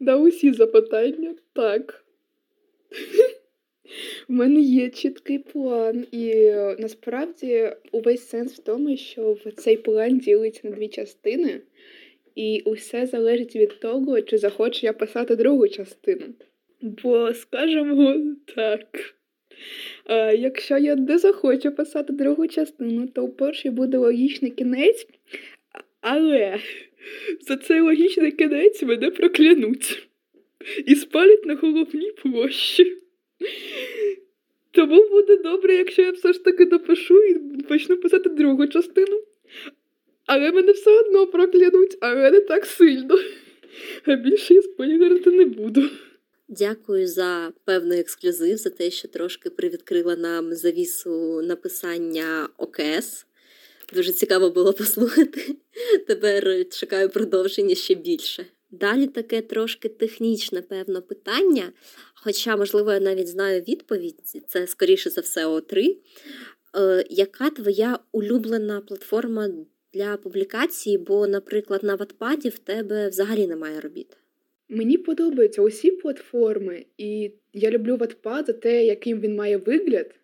На 0.00 0.16
усі 0.16 0.52
запитання 0.52 1.34
так. 1.52 2.04
У 4.28 4.32
мене 4.32 4.60
є 4.60 4.88
чіткий 4.88 5.38
план, 5.38 6.06
і 6.12 6.50
насправді 6.78 7.72
увесь 7.92 8.28
сенс 8.28 8.52
в 8.52 8.62
тому, 8.62 8.96
що 8.96 9.36
цей 9.56 9.76
план 9.76 10.18
ділиться 10.18 10.60
на 10.64 10.76
дві 10.76 10.88
частини, 10.88 11.60
і 12.34 12.62
усе 12.64 13.06
залежить 13.06 13.56
від 13.56 13.80
того, 13.80 14.20
чи 14.20 14.38
захочу 14.38 14.86
я 14.86 14.92
писати 14.92 15.36
другу 15.36 15.68
частину. 15.68 16.24
Бо, 16.82 17.34
скажемо 17.34 18.34
так. 18.56 19.14
А, 20.04 20.32
Якщо 20.32 20.78
я 20.78 20.96
не 20.96 21.18
захочу 21.18 21.72
писати 21.72 22.12
другу 22.12 22.48
частину, 22.48 23.08
то 23.08 23.28
першій 23.28 23.70
буде 23.70 23.98
логічний 23.98 24.50
кінець, 24.50 25.06
але 26.00 26.58
за 27.40 27.56
цей 27.56 27.80
логічний 27.80 28.32
кінець 28.32 28.82
мене 28.82 29.10
проклянуть 29.10 30.08
і 30.86 30.94
спалять 30.94 31.46
на 31.46 31.54
головній 31.54 32.12
площі. 32.22 32.96
Тому 34.70 35.08
буде 35.08 35.36
добре, 35.36 35.74
якщо 35.74 36.02
я 36.02 36.10
все 36.10 36.32
ж 36.32 36.44
таки 36.44 36.64
допишу 36.64 37.22
і 37.22 37.34
почну 37.62 37.96
писати 37.96 38.28
другу 38.28 38.66
частину. 38.66 39.22
Але 40.26 40.52
мене 40.52 40.72
все 40.72 41.00
одно 41.00 41.26
проклянуть, 41.26 41.98
але 42.00 42.30
не 42.30 42.40
так 42.40 42.66
сильно. 42.66 43.18
А 44.04 44.14
більше 44.14 44.54
я 44.54 44.62
спойлерити 44.62 45.30
не 45.30 45.44
буду. 45.44 45.82
Дякую 46.48 47.06
за 47.06 47.52
певний 47.64 48.00
ексклюзив, 48.00 48.56
за 48.56 48.70
те, 48.70 48.90
що 48.90 49.08
трошки 49.08 49.50
привідкрила 49.50 50.16
нам 50.16 50.54
завісу 50.54 51.42
написання 51.42 52.48
ОКС. 52.58 53.26
Дуже 53.94 54.12
цікаво 54.12 54.50
було 54.50 54.72
послухати. 54.72 55.56
Тепер 56.06 56.68
чекаю 56.68 57.10
продовження 57.10 57.74
ще 57.74 57.94
більше. 57.94 58.46
Далі 58.70 59.06
таке 59.06 59.42
трошки 59.42 59.88
технічне, 59.88 60.62
певно, 60.62 61.02
питання, 61.02 61.72
хоча, 62.14 62.56
можливо, 62.56 62.92
я 62.92 63.00
навіть 63.00 63.28
знаю 63.28 63.60
відповідь, 63.60 64.20
це 64.46 64.66
скоріше 64.66 65.10
за 65.10 65.20
все 65.20 65.46
О3. 65.46 65.96
Е, 66.76 67.04
Яка 67.10 67.50
твоя 67.50 67.98
улюблена 68.12 68.80
платформа 68.80 69.50
для 69.94 70.16
публікації? 70.16 70.98
Бо, 70.98 71.26
наприклад, 71.26 71.82
на 71.82 71.94
Ватпаді 71.94 72.48
в 72.48 72.58
тебе 72.58 73.08
взагалі 73.08 73.46
немає 73.46 73.80
робіт. 73.80 74.16
Мені 74.68 74.98
подобаються 74.98 75.62
усі 75.62 75.90
платформи, 75.90 76.84
і 76.98 77.30
я 77.52 77.70
люблю 77.70 77.96
Wattpad 77.96 78.46
за 78.46 78.52
те, 78.52 78.84
яким 78.84 79.20
він 79.20 79.36
має 79.36 79.56
вигляд. 79.56 80.14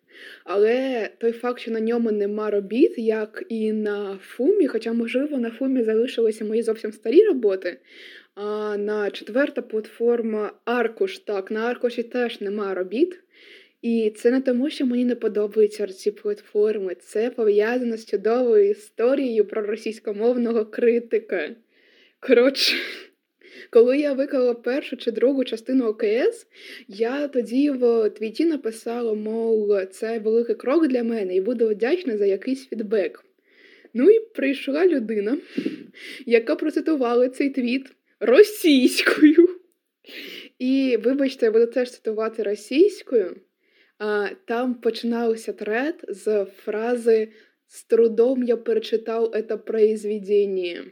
Але 0.43 1.09
той 1.17 1.31
факт, 1.31 1.59
що 1.59 1.71
на 1.71 1.79
ньому 1.79 2.11
нема 2.11 2.49
робіт, 2.49 2.93
як 2.97 3.43
і 3.49 3.71
на 3.71 4.19
фумі, 4.21 4.67
хоча, 4.67 4.93
можливо, 4.93 5.37
на 5.37 5.51
фумі 5.51 5.83
залишилися 5.83 6.45
мої 6.45 6.61
зовсім 6.61 6.91
старі 6.91 7.23
роботи. 7.23 7.79
А 8.39 8.77
на 8.77 9.09
четверта 9.11 9.61
платформа 9.63 10.51
Аркуш, 10.65 11.19
так, 11.19 11.51
на 11.51 11.59
Аркуші 11.59 12.03
теж 12.03 12.41
нема 12.41 12.73
робіт. 12.73 13.19
І 13.81 14.13
це 14.15 14.31
не 14.31 14.41
тому, 14.41 14.69
що 14.69 14.85
мені 14.85 15.05
не 15.05 15.15
подобаються 15.15 15.87
ці 15.87 16.11
платформи. 16.11 16.95
Це 16.95 17.29
пов'язано 17.29 17.97
з 17.97 18.05
чудовою 18.05 18.69
історією 18.69 19.45
про 19.45 19.61
російськомовного 19.61 20.65
критика. 20.65 21.55
Коротше. 22.19 22.75
Коли 23.69 23.97
я 23.97 24.13
виклала 24.13 24.53
першу 24.53 24.97
чи 24.97 25.11
другу 25.11 25.43
частину 25.43 25.85
ОКС, 25.85 26.47
я 26.87 27.27
тоді 27.27 27.71
в 27.71 28.09
твіті 28.09 28.45
написала, 28.45 29.13
мов, 29.13 29.85
це 29.85 30.19
великий 30.19 30.55
крок 30.55 30.87
для 30.87 31.03
мене 31.03 31.35
і 31.35 31.41
буду 31.41 31.69
вдячна 31.69 32.17
за 32.17 32.25
якийсь 32.25 32.67
фідбек. 32.67 33.23
Ну 33.93 34.09
і 34.09 34.19
прийшла 34.19 34.87
людина, 34.87 35.37
яка 36.25 36.55
процитувала 36.55 37.29
цей 37.29 37.49
твіт 37.49 37.93
російською. 38.19 39.49
І, 40.59 40.97
вибачте, 41.03 41.45
я 41.45 41.51
буду 41.51 41.65
теж 41.67 41.91
цитувати 41.91 42.43
російською. 42.43 43.35
А, 43.99 44.27
Там 44.45 44.75
починався 44.75 45.53
тред 45.53 46.05
з 46.09 46.45
фрази 46.45 47.27
З 47.67 47.83
трудом 47.83 48.43
я 48.43 48.57
перечитав 48.57 49.31
це 49.49 49.57
произведення. 49.57 50.85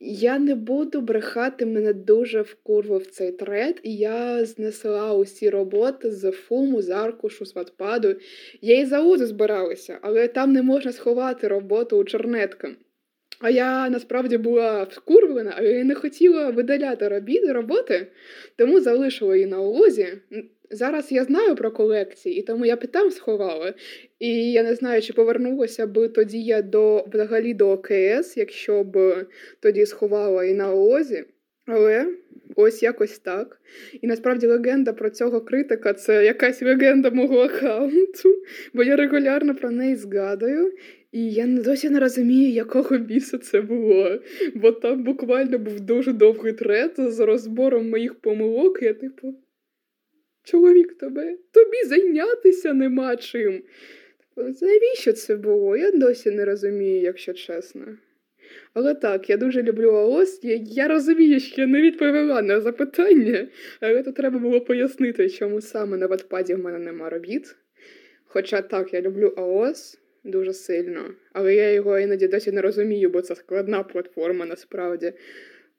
Я 0.00 0.38
не 0.38 0.54
буду 0.54 1.00
брехати, 1.00 1.66
мене 1.66 1.92
дуже 1.92 2.42
вкурвав 2.42 3.06
цей 3.06 3.32
тред, 3.32 3.80
і 3.82 3.96
я 3.96 4.44
знесла 4.44 5.14
усі 5.14 5.50
роботи 5.50 6.12
з 6.12 6.30
фуму, 6.30 6.82
з 6.82 6.90
аркушу, 6.90 7.46
з 7.46 7.54
ватпаду. 7.54 8.14
Я 8.60 8.80
і 8.80 8.84
за 8.84 9.00
УЗИ 9.02 9.26
збиралася, 9.26 9.98
але 10.02 10.28
там 10.28 10.52
не 10.52 10.62
можна 10.62 10.92
сховати 10.92 11.48
роботу 11.48 11.98
у 11.98 12.04
чернетка. 12.04 12.76
А 13.40 13.50
я 13.50 13.90
насправді 13.90 14.38
була 14.38 14.82
вкурвлена, 14.82 15.54
але 15.56 15.68
я 15.68 15.84
не 15.84 15.94
хотіла 15.94 16.50
видаляти 16.50 17.08
роботи, 17.52 18.06
тому 18.56 18.80
залишила 18.80 19.34
її 19.34 19.46
на 19.46 19.60
улозі. 19.60 20.08
Зараз 20.70 21.12
я 21.12 21.24
знаю 21.24 21.54
про 21.54 21.70
колекції, 21.70 22.36
і 22.36 22.42
тому 22.42 22.66
я 22.66 22.76
б 22.76 22.86
там 22.86 23.10
сховала. 23.10 23.74
І 24.18 24.52
я 24.52 24.62
не 24.62 24.74
знаю, 24.74 25.02
чи 25.02 25.12
повернулася 25.12 25.86
б 25.86 26.08
тоді 26.08 26.42
я 26.42 26.62
до 26.62 27.04
взагалі 27.12 27.54
до 27.54 27.70
ОКС, 27.70 28.36
якщо 28.36 28.84
б 28.84 29.26
тоді 29.60 29.86
сховала 29.86 30.44
і 30.44 30.54
на 30.54 30.74
ООЗі. 30.74 31.24
Але 31.66 32.06
ось 32.56 32.82
якось 32.82 33.18
так. 33.18 33.60
І 34.00 34.06
насправді 34.06 34.46
легенда 34.46 34.92
про 34.92 35.10
цього 35.10 35.40
критика 35.40 35.92
це 35.92 36.24
якась 36.24 36.62
легенда 36.62 37.10
мого 37.10 37.38
аккаунту, 37.38 38.42
бо 38.74 38.82
я 38.82 38.96
регулярно 38.96 39.54
про 39.54 39.70
неї 39.70 39.96
згадую. 39.96 40.72
І 41.12 41.30
я 41.32 41.46
досі 41.46 41.90
не 41.90 42.00
розумію, 42.00 42.50
якого 42.50 42.98
біса 42.98 43.38
це 43.38 43.60
було. 43.60 44.18
Бо 44.54 44.72
там 44.72 45.04
буквально 45.04 45.58
був 45.58 45.80
дуже 45.80 46.12
довгий 46.12 46.52
трет 46.52 46.92
з 46.96 47.20
розбором 47.20 47.90
моїх 47.90 48.14
помилок. 48.14 48.82
Я 48.82 48.94
типу 48.94 49.34
чоловік 50.44 50.94
тебе, 50.94 51.36
тобі 51.52 51.84
зайнятися 51.86 52.74
нема 52.74 53.16
чим. 53.16 53.62
Навіщо 54.36 55.12
це 55.12 55.36
було? 55.36 55.76
Я 55.76 55.90
досі 55.90 56.30
не 56.30 56.44
розумію, 56.44 57.00
якщо 57.00 57.32
чесно. 57.32 57.98
Але 58.74 58.94
так, 58.94 59.30
я 59.30 59.36
дуже 59.36 59.62
люблю 59.62 59.90
АОС. 59.90 60.40
Я, 60.42 60.60
я 60.62 60.88
розумію, 60.88 61.40
що 61.40 61.60
я 61.60 61.66
не 61.66 61.82
відповіла 61.82 62.42
на 62.42 62.60
запитання, 62.60 63.48
але 63.80 64.02
тут 64.02 64.14
треба 64.14 64.38
було 64.38 64.60
пояснити, 64.60 65.30
чому 65.30 65.60
саме 65.60 65.96
на 65.96 66.06
ватпаді 66.06 66.54
в 66.54 66.58
мене 66.58 66.78
нема 66.78 67.10
робіт. 67.10 67.56
Хоча 68.24 68.62
так, 68.62 68.94
я 68.94 69.00
люблю 69.00 69.34
АОС 69.36 69.98
дуже 70.24 70.52
сильно, 70.52 71.14
але 71.32 71.54
я 71.54 71.72
його 71.72 71.98
іноді 71.98 72.28
досі 72.28 72.52
не 72.52 72.62
розумію, 72.62 73.10
бо 73.10 73.22
це 73.22 73.34
складна 73.34 73.82
платформа 73.82 74.46
насправді. 74.46 75.12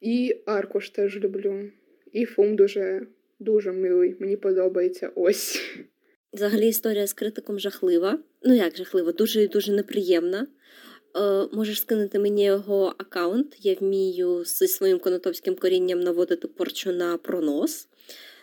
І 0.02 0.36
Аркуш 0.46 0.90
теж 0.90 1.18
люблю. 1.18 1.70
І 2.12 2.26
Фум 2.26 2.56
дуже 2.56 3.08
дуже 3.40 3.72
милий, 3.72 4.16
мені 4.20 4.38
подобається 4.38 5.12
ось. 5.16 5.62
Взагалі 6.34 6.68
історія 6.68 7.08
з 7.08 7.14
критиком 7.14 7.60
жахлива. 7.60 8.20
Ну 8.44 8.54
як 8.56 8.78
жахлива, 8.78 9.12
дуже 9.12 9.44
і 9.44 9.48
дуже 9.48 9.72
неприємна. 9.72 10.48
Е, 11.18 11.48
Можеш 11.54 11.82
скинути 11.82 12.20
мені 12.20 12.46
його 12.46 12.94
аккаунт. 12.98 13.56
Я 13.60 13.74
вмію 13.74 14.44
зі 14.46 14.68
своїм 14.68 15.00
конотопським 15.00 15.56
корінням 15.56 16.00
наводити 16.00 16.48
порчу 16.48 16.92
на 16.92 17.18
пронос. 17.18 17.88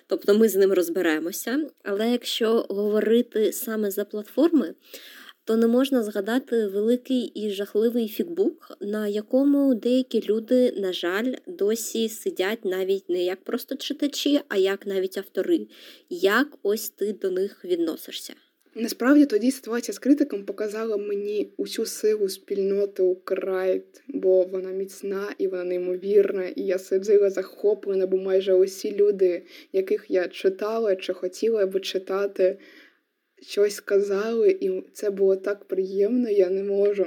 Тобто 0.07 0.35
ми 0.35 0.49
з 0.49 0.57
ним 0.57 0.73
розберемося. 0.73 1.67
Але 1.83 2.11
якщо 2.11 2.67
говорити 2.69 3.53
саме 3.53 3.91
за 3.91 4.05
платформи, 4.05 4.75
то 5.47 5.57
не 5.57 5.67
можна 5.67 6.03
згадати 6.03 6.67
великий 6.67 7.21
і 7.21 7.51
жахливий 7.51 8.09
фікбук, 8.09 8.77
на 8.81 9.09
якому 9.09 9.75
деякі 9.75 10.23
люди, 10.29 10.73
на 10.77 10.93
жаль, 10.93 11.35
досі 11.47 12.09
сидять 12.09 12.65
навіть 12.65 13.09
не 13.09 13.25
як 13.25 13.45
просто 13.45 13.77
читачі, 13.77 14.41
а 14.49 14.57
як 14.57 14.87
навіть 14.87 15.19
автори. 15.19 15.67
Як 16.11 16.49
ось 16.63 16.89
ти 16.89 17.13
до 17.13 17.31
них 17.31 17.65
відносишся? 17.65 18.35
Насправді 18.79 19.27
тоді 19.27 19.51
ситуація 19.51 19.95
з 19.95 19.99
критиком 19.99 20.45
показала 20.45 20.97
мені 20.97 21.51
усю 21.57 21.87
силу 21.87 22.29
спільноти 22.29 23.03
Украйт, 23.03 24.03
бо 24.09 24.43
вона 24.43 24.71
міцна 24.71 25.29
і 25.39 25.47
вона 25.49 25.65
неймовірна. 25.65 26.49
І 26.49 26.63
я 26.63 26.79
сиділа 26.79 27.31
захоплена, 27.31 28.07
бо 28.07 28.17
майже 28.17 28.55
усі 28.55 28.97
люди, 28.97 29.43
яких 29.73 30.07
я 30.09 30.29
читала 30.29 30.97
чи 30.97 31.13
хотіла 31.13 31.67
би 31.67 31.81
читати, 31.81 32.59
щось 33.47 33.75
сказали, 33.75 34.59
і 34.61 34.83
це 34.93 35.11
було 35.11 35.37
так 35.37 35.65
приємно, 35.65 36.31
я 36.31 36.51
не 36.51 36.63
можу. 36.63 37.07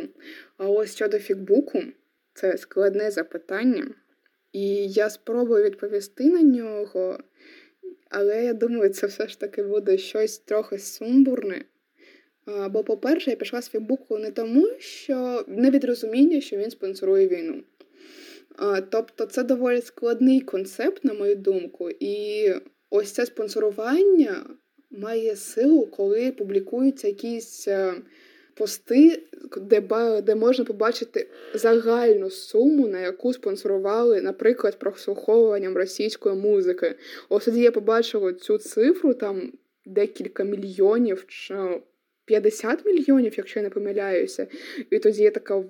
А 0.57 0.67
ось 0.67 0.95
щодо 0.95 1.19
фікбуку, 1.19 1.83
це 2.33 2.57
складне 2.57 3.11
запитання, 3.11 3.87
і 4.53 4.87
я 4.87 5.09
спробую 5.09 5.63
відповісти 5.63 6.25
на 6.25 6.41
нього, 6.41 7.19
але 8.09 8.43
я 8.43 8.53
думаю, 8.53 8.89
це 8.89 9.07
все 9.07 9.27
ж 9.27 9.39
таки 9.39 9.63
буде 9.63 9.97
щось 9.97 10.39
трохи 10.39 10.79
сумбурне. 10.79 11.65
Бо, 12.69 12.83
по-перше, 12.83 13.29
я 13.29 13.35
пішла 13.35 13.61
з 13.61 13.69
Фейсбуку 13.69 14.17
не 14.17 14.31
тому, 14.31 14.69
що 14.79 15.45
не 15.47 15.71
від 15.71 15.83
розуміння, 15.83 16.41
що 16.41 16.57
він 16.57 16.71
спонсорує 16.71 17.27
війну. 17.27 17.63
Тобто 18.89 19.25
це 19.25 19.43
доволі 19.43 19.81
складний 19.81 20.41
концепт, 20.41 21.05
на 21.05 21.13
мою 21.13 21.35
думку, 21.35 21.89
і 21.99 22.45
ось 22.89 23.11
це 23.11 23.25
спонсорування 23.25 24.45
має 24.91 25.35
силу, 25.35 25.85
коли 25.85 26.31
публікуються 26.31 27.07
якісь 27.07 27.67
е, 27.67 27.93
пости, 28.53 29.23
де 29.57 29.81
де 30.21 30.35
можна 30.35 30.65
побачити 30.65 31.27
загальну 31.53 32.29
суму, 32.29 32.87
на 32.87 32.99
яку 32.99 33.33
спонсорували, 33.33 34.21
наприклад, 34.21 34.79
прослуховуванням 34.79 35.77
російської 35.77 36.35
музики. 36.35 36.95
Ось 37.29 37.45
тоді 37.45 37.61
я 37.61 37.71
побачила 37.71 38.33
цю 38.33 38.57
цифру, 38.57 39.13
там 39.13 39.51
декілька 39.85 40.43
мільйонів, 40.43 41.25
чи 41.27 41.81
50 42.25 42.85
мільйонів, 42.85 43.33
якщо 43.37 43.59
я 43.59 43.63
не 43.63 43.69
помиляюся. 43.69 44.47
І 44.89 44.99
тоді 44.99 45.23
я 45.23 45.31
така: 45.31 45.63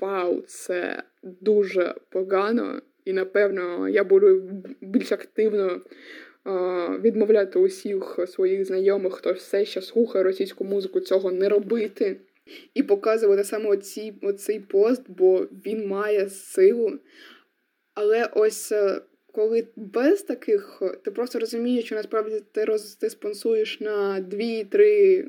вау, 0.00 0.40
це 0.40 1.02
дуже 1.22 1.94
погано. 2.08 2.82
І 3.04 3.12
напевно 3.12 3.88
я 3.88 4.04
буду 4.04 4.42
більш 4.80 5.12
активно 5.12 5.80
відмовляти 7.00 7.58
усіх 7.58 8.18
своїх 8.28 8.64
знайомих, 8.64 9.14
хто 9.14 9.32
все 9.32 9.64
ще 9.64 9.82
слухає 9.82 10.24
російську 10.24 10.64
музику, 10.64 11.00
цього 11.00 11.32
не 11.32 11.48
робити. 11.48 12.16
І 12.74 12.82
показувати 12.82 13.44
саме 13.44 13.68
оці, 13.68 14.14
оцей 14.22 14.60
пост, 14.60 15.02
бо 15.08 15.46
він 15.66 15.86
має 15.86 16.28
силу. 16.28 16.98
Але 17.94 18.28
ось 18.34 18.72
е, 18.72 19.00
коли 19.32 19.66
без 19.76 20.22
таких, 20.22 20.82
ти 21.04 21.10
просто 21.10 21.38
розумієш, 21.38 21.84
що 21.84 21.94
насправді 21.94 22.42
ти 22.52 22.64
роз, 22.64 22.94
ти 22.94 23.10
спонсуєш 23.10 23.80
на 23.80 24.20
2-3 24.20 25.26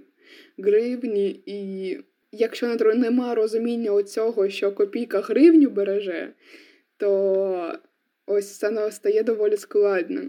гривні, 0.58 1.44
і 1.46 1.98
якщо 2.32 2.76
нема 2.96 3.36
розуміння 3.36 3.92
оцього, 3.92 4.50
що 4.50 4.72
копійка 4.72 5.20
гривню 5.20 5.70
береже, 5.70 6.34
то 6.98 7.74
ось 8.26 8.58
це 8.58 8.92
стає 8.92 9.24
доволі 9.24 9.58
складно. 9.58 10.22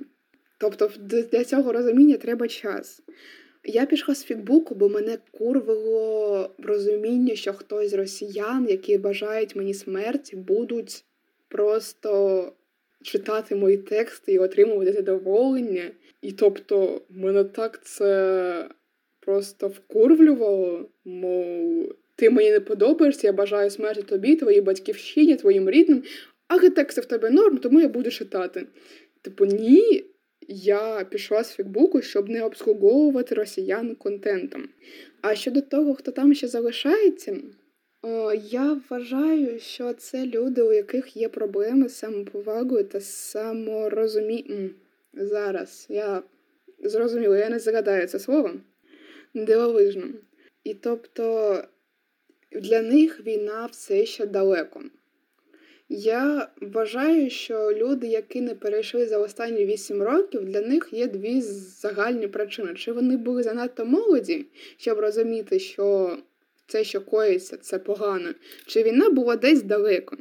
Тобто 0.62 0.90
для 1.32 1.44
цього 1.44 1.72
розуміння 1.72 2.16
треба 2.16 2.48
час. 2.48 3.02
Я 3.64 3.86
пішла 3.86 4.14
з 4.14 4.24
фікбуку, 4.24 4.74
бо 4.74 4.88
мене 4.88 5.18
курвило 5.30 6.50
розуміння, 6.58 7.34
що 7.34 7.52
хтось 7.52 7.90
з 7.90 7.94
росіян, 7.94 8.66
які 8.68 8.98
бажають 8.98 9.56
мені 9.56 9.74
смерті, 9.74 10.36
будуть 10.36 11.04
просто 11.48 12.52
читати 13.02 13.54
мої 13.54 13.76
тексти 13.76 14.32
і 14.32 14.38
отримувати 14.38 14.92
задоволення. 14.92 15.90
І 16.20 16.32
тобто 16.32 17.02
мене 17.10 17.44
так 17.44 17.84
це 17.84 18.68
просто 19.20 19.68
вкурвлювало, 19.68 20.88
мов 21.04 21.94
ти 22.16 22.30
мені 22.30 22.50
не 22.50 22.60
подобаєшся, 22.60 23.26
я 23.26 23.32
бажаю 23.32 23.70
смерті 23.70 24.02
тобі, 24.02 24.36
твоїй 24.36 24.60
батьківщині, 24.60 25.36
твоїм 25.36 25.70
рідним, 25.70 26.02
а 26.48 26.70
тексти 26.70 27.00
в 27.00 27.04
тебе 27.04 27.30
норм, 27.30 27.58
тому 27.58 27.80
я 27.80 27.88
буду 27.88 28.10
читати. 28.10 28.66
Типу, 29.22 29.44
ні, 29.44 30.04
я 30.52 31.04
пішла 31.10 31.44
з 31.44 31.54
Фікбуку, 31.54 32.02
щоб 32.02 32.28
не 32.28 32.44
обслуговувати 32.44 33.34
росіян 33.34 33.94
контентом. 33.94 34.68
А 35.20 35.34
щодо 35.34 35.60
того, 35.60 35.94
хто 35.94 36.10
там 36.10 36.34
ще 36.34 36.48
залишається, 36.48 37.36
я 38.50 38.80
вважаю, 38.90 39.58
що 39.58 39.92
це 39.92 40.26
люди, 40.26 40.62
у 40.62 40.72
яких 40.72 41.16
є 41.16 41.28
проблеми 41.28 41.88
з 41.88 41.94
самоповагою 41.94 42.84
та 42.84 43.00
саморозумінням. 43.00 44.70
Зараз 45.14 45.86
я 45.88 46.22
зрозуміла, 46.84 47.38
я 47.38 47.48
не 47.48 47.58
згадаю 47.58 48.06
це 48.06 48.18
слово 48.18 48.50
дивовижно. 49.34 50.08
І 50.64 50.74
тобто 50.74 51.64
для 52.52 52.82
них 52.82 53.26
війна 53.26 53.66
все 53.66 54.06
ще 54.06 54.26
далеко. 54.26 54.82
Я 55.94 56.48
вважаю, 56.60 57.30
що 57.30 57.72
люди, 57.76 58.06
які 58.06 58.40
не 58.40 58.54
перейшли 58.54 59.06
за 59.06 59.18
останні 59.18 59.64
8 59.64 60.02
років, 60.02 60.44
для 60.44 60.60
них 60.60 60.88
є 60.92 61.06
дві 61.06 61.40
загальні 61.40 62.28
причини. 62.28 62.74
Чи 62.74 62.92
вони 62.92 63.16
були 63.16 63.42
занадто 63.42 63.84
молоді, 63.84 64.46
щоб 64.76 64.98
розуміти, 64.98 65.58
що 65.58 66.16
це, 66.66 66.84
що 66.84 67.00
коїться, 67.00 67.56
це 67.56 67.78
погано, 67.78 68.34
чи 68.66 68.82
війна 68.82 69.10
була 69.10 69.36
десь 69.36 69.62
далеко. 69.62 70.16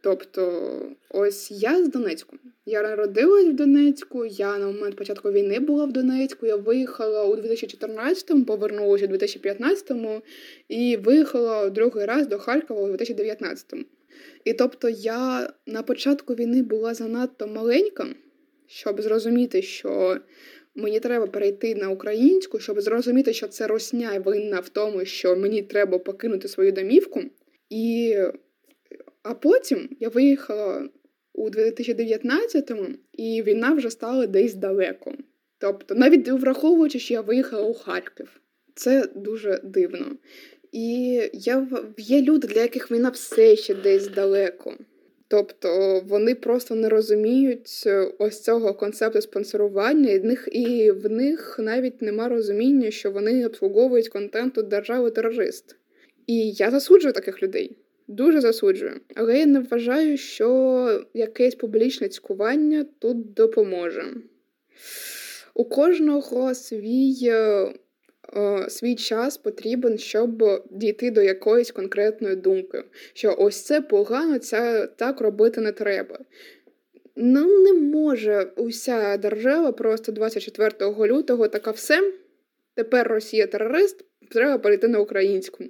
Тобто, 0.00 0.72
ось 1.10 1.50
я 1.50 1.84
з 1.84 1.88
Донецьку. 1.88 2.36
Я 2.66 2.82
народилась 2.82 3.46
в 3.46 3.52
Донецьку, 3.52 4.24
я 4.24 4.58
на 4.58 4.66
момент 4.66 4.96
початку 4.96 5.32
війни 5.32 5.60
була 5.60 5.84
в 5.84 5.92
Донецьку. 5.92 6.46
Я 6.46 6.56
виїхала 6.56 7.24
у 7.24 7.36
2014-му, 7.36 8.44
повернулася 8.44 9.06
у 9.06 9.08
2015-му 9.08 10.22
і 10.68 10.96
виїхала 10.96 11.70
другий 11.70 12.04
раз 12.04 12.26
до 12.26 12.38
Харкова 12.38 12.82
у 12.82 12.88
2019-му. 12.88 13.84
І 14.44 14.52
тобто 14.52 14.88
я 14.88 15.52
на 15.66 15.82
початку 15.82 16.34
війни 16.34 16.62
була 16.62 16.94
занадто 16.94 17.46
маленька, 17.46 18.06
щоб 18.66 19.02
зрозуміти, 19.02 19.62
що 19.62 20.18
мені 20.74 21.00
треба 21.00 21.26
перейти 21.26 21.74
на 21.74 21.88
українську, 21.88 22.58
щоб 22.58 22.80
зрозуміти, 22.80 23.32
що 23.32 23.48
це 23.48 23.66
росня 23.66 24.22
винна 24.24 24.60
в 24.60 24.68
тому, 24.68 25.04
що 25.04 25.36
мені 25.36 25.62
треба 25.62 25.98
покинути 25.98 26.48
свою 26.48 26.72
домівку. 26.72 27.22
І 27.70 28.16
а 29.22 29.34
потім 29.34 29.88
я 30.00 30.08
виїхала 30.08 30.88
у 31.32 31.50
2019-му, 31.50 32.86
і 33.12 33.42
війна 33.42 33.74
вже 33.74 33.90
стала 33.90 34.26
десь 34.26 34.54
далеко. 34.54 35.14
Тобто, 35.58 35.94
навіть 35.94 36.28
враховуючи, 36.28 36.98
що 36.98 37.14
я 37.14 37.20
виїхала 37.20 37.62
у 37.62 37.74
Харків, 37.74 38.40
це 38.74 39.08
дуже 39.14 39.60
дивно. 39.64 40.06
І 40.72 41.20
я, 41.32 41.68
є 41.98 42.22
люди, 42.22 42.46
для 42.46 42.60
яких 42.60 42.90
війна 42.90 43.08
все 43.08 43.56
ще 43.56 43.74
десь 43.74 44.08
далеко. 44.08 44.74
Тобто 45.28 46.00
вони 46.06 46.34
просто 46.34 46.74
не 46.74 46.88
розуміють 46.88 47.82
е, 47.86 48.12
ось 48.18 48.42
цього 48.42 48.74
концепту 48.74 49.20
спонсорування, 49.20 50.10
і 50.10 50.18
в 50.18 50.24
них 50.24 50.48
і 50.52 50.90
в 50.90 51.10
них 51.10 51.56
навіть 51.58 52.02
нема 52.02 52.28
розуміння, 52.28 52.90
що 52.90 53.10
вони 53.10 53.46
обслуговують 53.46 54.08
контенту 54.08 54.62
держави 54.62 55.10
терорист. 55.10 55.76
І 56.26 56.50
я 56.50 56.70
засуджую 56.70 57.12
таких 57.12 57.42
людей. 57.42 57.76
Дуже 58.08 58.40
засуджую. 58.40 59.00
Але 59.14 59.38
я 59.38 59.46
не 59.46 59.60
вважаю, 59.60 60.16
що 60.16 61.04
якесь 61.14 61.54
публічне 61.54 62.08
цькування 62.08 62.86
тут 62.98 63.34
допоможе. 63.34 64.04
У 65.54 65.64
кожного 65.64 66.54
свій 66.54 67.18
е, 67.22 67.72
свій 68.68 68.94
час 68.94 69.36
потрібен, 69.36 69.98
щоб 69.98 70.44
дійти 70.70 71.10
до 71.10 71.22
якоїсь 71.22 71.70
конкретної 71.70 72.36
думки, 72.36 72.84
що 73.14 73.36
ось 73.38 73.62
це 73.62 73.80
погано, 73.80 74.38
це 74.38 74.88
так 74.96 75.20
робити 75.20 75.60
не 75.60 75.72
треба. 75.72 76.18
Ну, 77.16 77.62
не 77.62 77.72
може 77.72 78.52
уся 78.56 79.16
держава 79.16 79.72
просто 79.72 80.12
24 80.12 80.72
лютого 80.82 81.48
така 81.48 81.70
все. 81.70 82.12
Тепер 82.74 83.08
Росія 83.08 83.46
терорист, 83.46 84.04
треба 84.30 84.58
перейти 84.58 84.88
на 84.88 84.98
українську. 84.98 85.64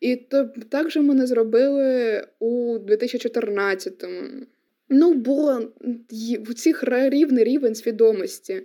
І 0.00 0.16
то 0.16 0.50
так 0.68 0.90
же 0.90 1.00
ми 1.00 1.14
не 1.14 1.26
зробили 1.26 2.22
у 2.38 2.78
2014-му. 2.78 4.46
Ну, 4.88 5.14
бо 5.14 5.60
в 6.40 6.54
цих 6.54 6.84
рівний 6.84 7.44
рівень 7.44 7.74
свідомості. 7.74 8.62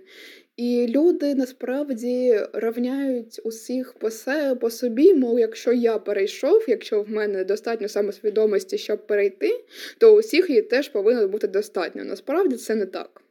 І 0.56 0.86
люди 0.88 1.34
насправді 1.34 2.40
рівняють 2.52 3.40
усіх 3.44 3.94
по 3.94 4.10
себе 4.10 4.54
по 4.54 4.70
собі, 4.70 5.14
мов 5.14 5.38
якщо 5.38 5.72
я 5.72 5.98
перейшов, 5.98 6.64
якщо 6.68 7.02
в 7.02 7.10
мене 7.10 7.44
достатньо 7.44 7.88
самосвідомості, 7.88 8.78
щоб 8.78 9.06
перейти, 9.06 9.64
то 9.98 10.16
у 10.16 10.18
всіх 10.18 10.50
її 10.50 10.62
теж 10.62 10.88
повинно 10.88 11.28
бути 11.28 11.46
достатньо. 11.46 12.04
Насправді 12.04 12.56
це 12.56 12.74
не 12.74 12.86
так. 12.86 13.22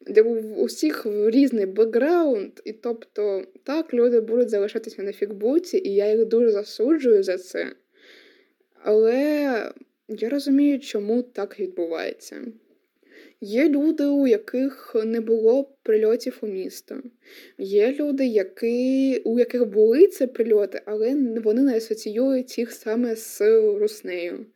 Де 0.00 0.22
у 0.22 0.54
усіх 0.54 1.06
різний 1.06 1.66
бекграунд, 1.66 2.52
і 2.64 2.72
тобто 2.72 3.44
так 3.64 3.94
люди 3.94 4.20
будуть 4.20 4.50
залишатися 4.50 5.02
на 5.02 5.12
фікбуці, 5.12 5.78
і 5.78 5.94
я 5.94 6.12
їх 6.12 6.24
дуже 6.24 6.50
засуджую 6.50 7.22
за 7.22 7.38
це. 7.38 7.72
Але 8.82 9.22
я 10.08 10.28
розумію, 10.28 10.80
чому 10.80 11.22
так 11.22 11.60
відбувається. 11.60 12.36
Є 13.40 13.68
люди, 13.68 14.04
у 14.04 14.26
яких 14.26 14.96
не 15.04 15.20
було 15.20 15.64
прильотів 15.82 16.38
у 16.40 16.46
місто. 16.46 17.02
Є 17.58 17.92
люди, 17.92 18.26
які, 18.26 19.22
у 19.24 19.38
яких 19.38 19.66
були 19.66 20.06
ці 20.06 20.26
прильоти, 20.26 20.80
але 20.84 21.14
вони 21.44 21.62
не 21.62 21.76
асоціюють 21.76 22.58
їх 22.58 22.72
саме 22.72 23.16
з 23.16 23.40
руснею. 23.78 24.46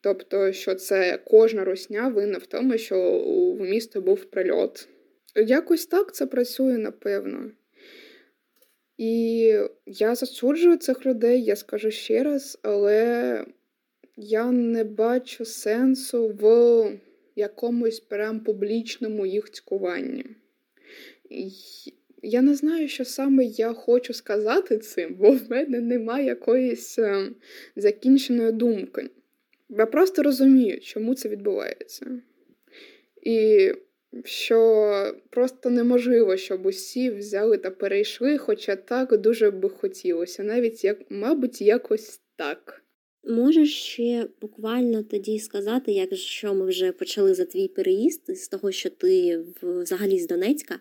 Тобто, 0.00 0.52
що 0.52 0.74
це 0.74 1.18
кожна 1.24 1.64
русня 1.64 2.08
винна 2.08 2.38
в 2.38 2.46
тому, 2.46 2.78
що 2.78 3.20
в 3.58 3.60
місто 3.60 4.00
був 4.00 4.24
прильот. 4.24 4.88
Якось 5.36 5.86
так 5.86 6.14
це 6.14 6.26
працює, 6.26 6.78
напевно. 6.78 7.50
І 8.98 9.52
я 9.86 10.14
засуджую 10.14 10.76
цих 10.76 11.06
людей, 11.06 11.44
я 11.44 11.56
скажу 11.56 11.90
ще 11.90 12.22
раз, 12.22 12.58
але 12.62 13.44
я 14.16 14.50
не 14.50 14.84
бачу 14.84 15.44
сенсу 15.44 16.28
в 16.28 16.90
якомусь 17.36 18.00
прям 18.00 18.40
публічному 18.40 19.26
їх 19.26 19.50
цькуванні. 19.50 20.24
Я 22.22 22.42
не 22.42 22.54
знаю, 22.54 22.88
що 22.88 23.04
саме 23.04 23.44
я 23.44 23.72
хочу 23.72 24.12
сказати 24.14 24.78
цим, 24.78 25.14
бо 25.14 25.30
в 25.30 25.50
мене 25.50 25.80
немає 25.80 26.26
якоїсь 26.26 26.98
е, 26.98 27.30
закінченої 27.76 28.52
думки. 28.52 29.10
Я 29.68 29.86
просто 29.86 30.22
розумію, 30.22 30.80
чому 30.80 31.14
це 31.14 31.28
відбувається. 31.28 32.06
І 33.22 33.72
що 34.24 35.14
просто 35.30 35.70
неможливо, 35.70 36.36
щоб 36.36 36.66
усі 36.66 37.10
взяли 37.10 37.58
та 37.58 37.70
перейшли, 37.70 38.38
хоча 38.38 38.76
так 38.76 39.16
дуже 39.16 39.50
би 39.50 39.68
хотілося, 39.68 40.42
навіть 40.42 40.84
як, 40.84 40.98
мабуть, 41.10 41.62
якось 41.62 42.20
так. 42.36 42.82
Можеш 43.28 43.74
ще 43.74 44.28
буквально 44.40 45.02
тоді 45.02 45.38
сказати, 45.38 45.92
якщо 45.92 46.54
ми 46.54 46.66
вже 46.66 46.92
почали 46.92 47.34
за 47.34 47.44
твій 47.44 47.68
переїзд, 47.68 48.36
з 48.36 48.48
того, 48.48 48.72
що 48.72 48.90
ти 48.90 49.40
взагалі 49.62 50.18
з 50.18 50.26
Донецька, 50.26 50.78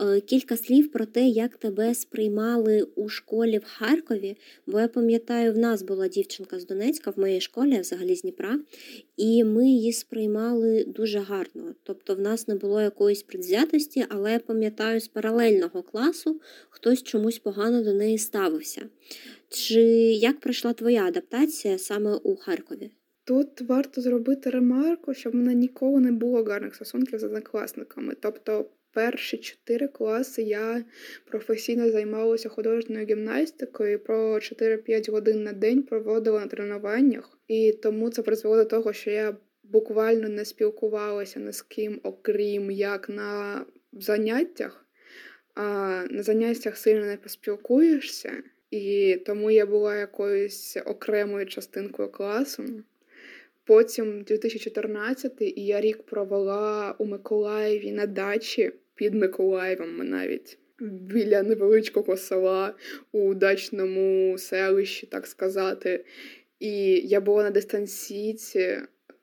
е, 0.00 0.20
кілька 0.20 0.56
слів 0.56 0.92
про 0.92 1.06
те, 1.06 1.28
як 1.28 1.56
тебе 1.56 1.94
сприймали 1.94 2.86
у 2.94 3.08
школі 3.08 3.58
в 3.58 3.64
Харкові. 3.64 4.36
Бо 4.66 4.80
я 4.80 4.88
пам'ятаю, 4.88 5.52
в 5.52 5.58
нас 5.58 5.82
була 5.82 6.08
дівчинка 6.08 6.60
з 6.60 6.66
Донецька 6.66 7.10
в 7.10 7.20
моїй 7.20 7.40
школі, 7.40 7.80
взагалі 7.80 8.16
з 8.16 8.22
Дніпра, 8.22 8.60
і 9.16 9.44
ми 9.44 9.68
її 9.68 9.92
сприймали 9.92 10.84
дуже 10.84 11.18
гарно. 11.18 11.74
Тобто 11.82 12.14
в 12.14 12.20
нас 12.20 12.48
не 12.48 12.54
було 12.54 12.80
якоїсь 12.80 13.22
предвзятості, 13.22 14.04
але 14.08 14.32
я 14.32 14.38
пам'ятаю, 14.38 15.00
з 15.00 15.08
паралельного 15.08 15.82
класу 15.82 16.40
хтось 16.70 17.02
чомусь 17.02 17.38
погано 17.38 17.82
до 17.82 17.92
неї 17.92 18.18
ставився. 18.18 18.82
Чи 19.52 19.80
як 20.12 20.40
пройшла 20.40 20.72
твоя 20.72 21.04
адаптація 21.04 21.78
саме 21.78 22.14
у 22.14 22.36
Харкові? 22.36 22.90
Тут 23.24 23.60
варто 23.60 24.00
зробити 24.00 24.50
ремарку, 24.50 25.14
щоб 25.14 25.32
в 25.32 25.36
мене 25.36 25.54
ніколи 25.54 26.00
не 26.00 26.12
було 26.12 26.44
гарних 26.44 26.74
стосунків 26.74 27.18
з 27.18 27.24
однокласниками. 27.24 28.16
Тобто, 28.20 28.70
перші 28.92 29.36
чотири 29.36 29.88
класи 29.88 30.42
я 30.42 30.84
професійно 31.30 31.90
займалася 31.90 32.48
художньою 32.48 33.06
гімнастикою, 33.06 33.98
про 33.98 34.34
4-5 34.34 35.10
годин 35.10 35.42
на 35.42 35.52
день 35.52 35.82
проводила 35.82 36.40
на 36.40 36.46
тренуваннях, 36.46 37.38
і 37.48 37.72
тому 37.82 38.10
це 38.10 38.22
призвело 38.22 38.56
до 38.56 38.64
того, 38.64 38.92
що 38.92 39.10
я 39.10 39.36
буквально 39.62 40.28
не 40.28 40.44
спілкувалася 40.44 41.40
ні 41.40 41.52
з 41.52 41.62
ким, 41.62 42.00
окрім 42.02 42.70
як 42.70 43.08
на 43.08 43.64
заняттях. 43.92 44.86
А 45.54 45.62
на 46.10 46.22
заняттях 46.22 46.76
сильно 46.76 47.06
не 47.06 47.16
поспілкуєшся. 47.16 48.32
І 48.72 49.16
тому 49.26 49.50
я 49.50 49.66
була 49.66 49.96
якоюсь 49.96 50.78
окремою 50.86 51.46
частинкою 51.46 52.08
класу. 52.08 52.64
Потім 53.64 54.22
2014 54.22 55.32
і 55.40 55.66
я 55.66 55.80
рік 55.80 56.02
провела 56.02 56.94
у 56.98 57.04
Миколаєві 57.04 57.92
на 57.92 58.06
дачі 58.06 58.72
під 58.94 59.14
Миколаєвом 59.14 59.96
навіть 59.96 60.58
біля 60.80 61.42
невеличкого 61.42 62.16
села 62.16 62.74
у 63.12 63.34
дачному 63.34 64.38
селищі, 64.38 65.06
так 65.06 65.26
сказати. 65.26 66.04
І 66.60 66.72
я 66.94 67.20
була 67.20 67.42
на 67.42 67.50
дистанційці 67.50 68.78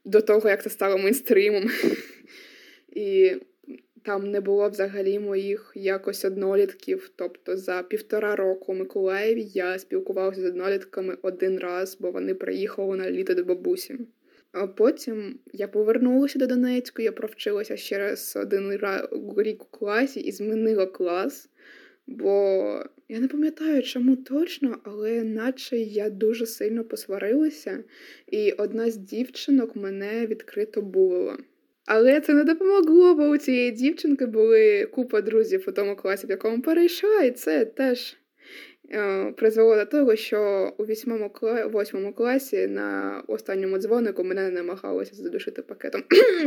до 0.06 0.22
того, 0.22 0.50
як 0.50 0.64
це 0.64 0.70
стало 0.70 0.98
мейнстримом. 0.98 1.70
І 2.96 3.36
там 4.10 4.32
не 4.32 4.42
було 4.42 4.70
взагалі 4.70 5.20
моїх 5.20 5.72
якось 5.76 6.26
однолітків. 6.26 7.12
Тобто 7.16 7.58
за 7.58 7.84
півтора 7.84 8.36
року 8.36 8.72
у 8.72 8.76
Миколаєві 8.76 9.44
я 9.54 9.80
спілкувалася 9.80 10.42
з 10.42 10.46
однолітками 10.46 11.18
один 11.22 11.60
раз, 11.60 11.98
бо 12.00 12.12
вони 12.12 12.34
приїхали 12.34 12.98
на 12.98 13.12
літо 13.12 13.34
до 13.34 13.44
бабусі. 13.44 14.00
А 14.52 14.68
потім 14.68 15.40
я 15.54 15.68
повернулася 15.68 16.40
до 16.40 16.48
Донецьку, 16.48 17.02
я 17.02 17.12
провчилася 17.12 17.78
ще 17.78 17.98
раз 17.98 18.38
один 18.42 18.80
рік 19.38 19.64
у 19.64 19.78
класі 19.78 20.20
і 20.20 20.32
змінила 20.32 20.86
клас. 20.86 21.50
Бо 22.08 22.30
я 23.10 23.20
не 23.20 23.28
пам'ятаю, 23.28 23.84
чому 23.84 24.16
точно, 24.16 24.78
але 24.84 25.24
наче 25.24 25.78
я 25.78 26.10
дуже 26.10 26.46
сильно 26.46 26.84
посварилася, 26.84 27.84
і 28.28 28.52
одна 28.52 28.92
з 28.92 28.98
дівчинок 28.98 29.76
мене 29.76 30.28
відкрито 30.28 30.82
булила. 30.82 31.38
Але 31.92 32.22
це 32.22 32.34
не 32.34 32.44
допомогло, 32.44 33.16
бо 33.16 33.24
у 33.24 33.38
цієї 33.38 33.72
дівчинки 33.72 34.26
були 34.26 34.86
купа 34.86 35.22
друзів 35.22 35.66
у 35.68 35.72
тому 35.72 35.96
класі, 35.96 36.28
в 36.28 36.30
якому 36.30 36.62
перейшла, 36.62 37.24
і 37.24 37.32
це 37.32 37.66
теж 37.66 38.18
е, 38.92 39.32
призвело 39.38 39.76
до 39.76 39.86
того, 39.86 40.16
що 40.16 40.72
у 40.78 40.84
восьмому 40.84 41.32
восьмому 41.66 42.14
класі 42.14 42.68
на 42.68 43.22
останньому 43.28 43.78
дзвонику 43.78 44.24
мене 44.24 44.50
намагалося 44.50 45.16
задушити 45.16 45.62
пакетом. 45.62 46.04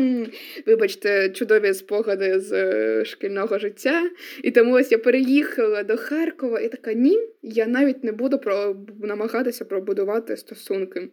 Вибачте, 0.66 1.30
чудові 1.30 1.74
спогади 1.74 2.40
з 2.40 2.52
е, 2.52 3.04
шкільного 3.04 3.58
життя. 3.58 4.10
І 4.42 4.50
тому 4.50 4.74
ось 4.74 4.92
я 4.92 4.98
переїхала 4.98 5.82
до 5.82 5.96
Харкова 5.96 6.60
і 6.60 6.68
така 6.68 6.92
ні, 6.92 7.18
я 7.42 7.66
навіть 7.66 8.04
не 8.04 8.12
буду 8.12 8.38
про 8.38 8.76
намагатися 9.00 9.64
пробудувати 9.64 10.36
стосунки. 10.36 11.08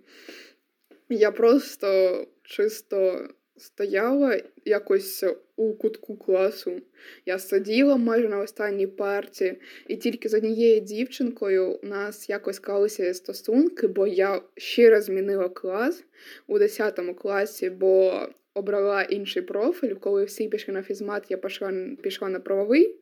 Я 1.10 1.32
просто 1.32 2.28
чисто 2.44 3.30
стояла 3.60 4.42
якось 4.66 5.26
у 5.56 5.74
кутку 5.74 6.18
класу. 6.18 6.82
Я 7.26 7.40
сиділа 7.40 7.98
майже 7.98 8.30
на 8.30 8.40
останній 8.40 8.88
парті, 8.88 9.56
і 9.88 9.96
тільки 9.96 10.30
з 10.30 10.34
однією 10.34 10.80
дівчинкою 10.80 11.80
у 11.84 11.88
нас 11.88 12.30
якось 12.30 12.56
склалися 12.56 13.14
стосунки, 13.14 13.88
бо 13.88 14.08
я 14.08 14.42
щиро 14.58 15.02
змінила 15.02 15.50
клас 15.50 16.04
у 16.48 16.60
10 16.60 17.00
класі, 17.22 17.70
бо 17.70 18.28
обрала 18.54 19.02
інший 19.02 19.42
профіль. 19.42 19.94
Коли 19.94 20.24
всі 20.24 20.48
пішли 20.48 20.74
на 20.74 20.84
фізмат, 20.84 21.26
я 21.30 21.38
пішла, 21.38 21.74
пішла 22.02 22.30
на 22.30 22.40
правовий. 22.40 22.96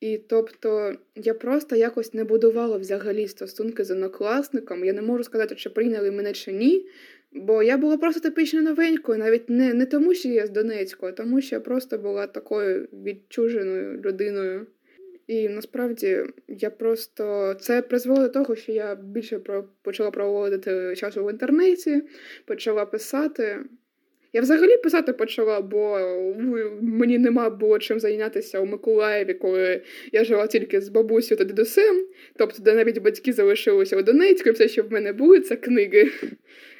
І 0.00 0.18
тобто 0.18 0.94
я 1.14 1.34
просто 1.34 1.76
якось 1.76 2.14
не 2.14 2.24
будувала 2.24 2.76
взагалі 2.76 3.28
стосунки 3.28 3.84
з 3.84 3.90
однокласником. 3.90 4.84
Я 4.84 4.92
не 4.92 5.02
можу 5.02 5.24
сказати, 5.24 5.54
чи 5.54 5.70
прийняли 5.70 6.10
мене 6.10 6.32
чи 6.32 6.52
ні. 6.52 6.86
Бо 7.32 7.62
я 7.62 7.76
була 7.76 7.96
просто 7.96 8.20
типічно 8.20 8.62
новенькою, 8.62 9.18
навіть 9.18 9.50
не 9.50 9.74
не 9.74 9.86
тому, 9.86 10.14
що 10.14 10.28
я 10.28 10.46
з 10.46 10.50
Донецького, 10.50 11.12
а 11.12 11.12
тому, 11.12 11.40
що 11.40 11.56
я 11.56 11.60
просто 11.60 11.98
була 11.98 12.26
такою 12.26 12.88
відчуженою 12.92 14.00
людиною. 14.00 14.66
І 15.26 15.48
насправді 15.48 16.24
я 16.48 16.70
просто 16.70 17.54
це 17.60 17.82
призвело 17.82 18.20
до 18.20 18.28
того, 18.28 18.56
що 18.56 18.72
я 18.72 18.94
більше 18.94 19.38
про... 19.38 19.64
почала 19.82 20.10
проводити 20.10 20.94
часу 20.96 21.24
в 21.24 21.30
інтернеті, 21.30 22.02
почала 22.44 22.86
писати. 22.86 23.58
Я 24.32 24.40
взагалі 24.40 24.76
писати 24.76 25.12
почала, 25.12 25.60
бо 25.60 25.98
мені 26.80 27.18
нема 27.18 27.50
було 27.50 27.78
чим 27.78 28.00
зайнятися 28.00 28.60
у 28.60 28.66
Миколаєві, 28.66 29.34
коли 29.34 29.82
я 30.12 30.24
жила 30.24 30.46
тільки 30.46 30.80
з 30.80 30.88
бабусею 30.88 31.38
та 31.38 31.44
дідусем, 31.44 32.06
тобто 32.36 32.62
де 32.62 32.74
навіть 32.74 32.98
батьки 32.98 33.32
залишилися 33.32 33.96
у 33.96 34.02
Донецьку, 34.02 34.48
і 34.48 34.52
все, 34.52 34.68
що 34.68 34.82
в 34.82 34.92
мене 34.92 35.12
були, 35.12 35.40
це 35.40 35.56
книги 35.56 36.10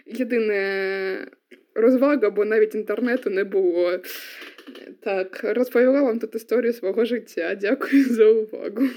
єдине 0.08 1.26
розвага, 1.74 2.30
бо 2.30 2.44
навіть 2.44 2.74
інтернету 2.74 3.30
не 3.30 3.44
було. 3.44 3.98
Так, 5.00 5.40
розповіла 5.44 6.02
вам 6.02 6.18
тут 6.18 6.34
історію 6.34 6.72
свого 6.72 7.04
життя. 7.04 7.54
Дякую 7.54 8.04
за 8.04 8.24
увагу. 8.30 8.88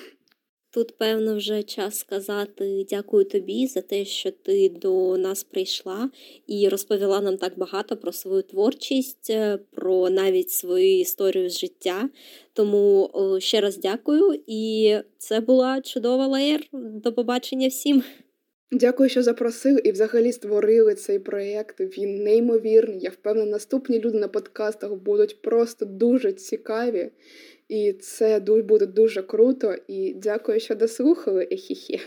Тут, 0.73 0.97
певно, 0.97 1.35
вже 1.35 1.63
час 1.63 1.99
сказати 1.99 2.85
дякую 2.89 3.25
тобі 3.25 3.67
за 3.67 3.81
те, 3.81 4.05
що 4.05 4.31
ти 4.31 4.69
до 4.69 5.17
нас 5.17 5.43
прийшла 5.43 6.09
і 6.47 6.69
розповіла 6.69 7.21
нам 7.21 7.37
так 7.37 7.57
багато 7.57 7.97
про 7.97 8.11
свою 8.11 8.41
творчість, 8.41 9.29
е, 9.29 9.59
про 9.71 10.09
навіть 10.09 10.51
свою 10.51 10.99
історію 10.99 11.49
з 11.49 11.59
життя. 11.59 12.09
Тому 12.53 13.09
ще 13.39 13.61
раз 13.61 13.77
дякую, 13.77 14.43
і 14.47 14.95
це 15.17 15.39
була 15.39 15.81
чудова 15.81 16.27
лаєр. 16.27 16.61
До 16.73 17.13
побачення 17.13 17.67
всім. 17.67 18.03
Дякую, 18.73 19.09
що 19.09 19.23
запросили 19.23 19.81
і 19.83 19.91
взагалі 19.91 20.31
створили 20.31 20.95
цей 20.95 21.19
проєкт. 21.19 21.79
Він 21.79 22.23
неймовірний. 22.23 22.99
Я 22.99 23.09
впевнена, 23.09 23.51
наступні 23.51 23.99
люди 23.99 24.17
на 24.17 24.27
подкастах 24.27 24.93
будуть 24.93 25.41
просто 25.41 25.85
дуже 25.85 26.33
цікаві, 26.33 27.11
і 27.69 27.93
це 27.93 28.39
буде 28.39 28.85
дуже 28.85 29.21
круто. 29.23 29.75
І 29.87 30.13
дякую, 30.13 30.59
що 30.59 30.75
дослухали. 30.75 31.47
Ехіхі. 31.51 31.99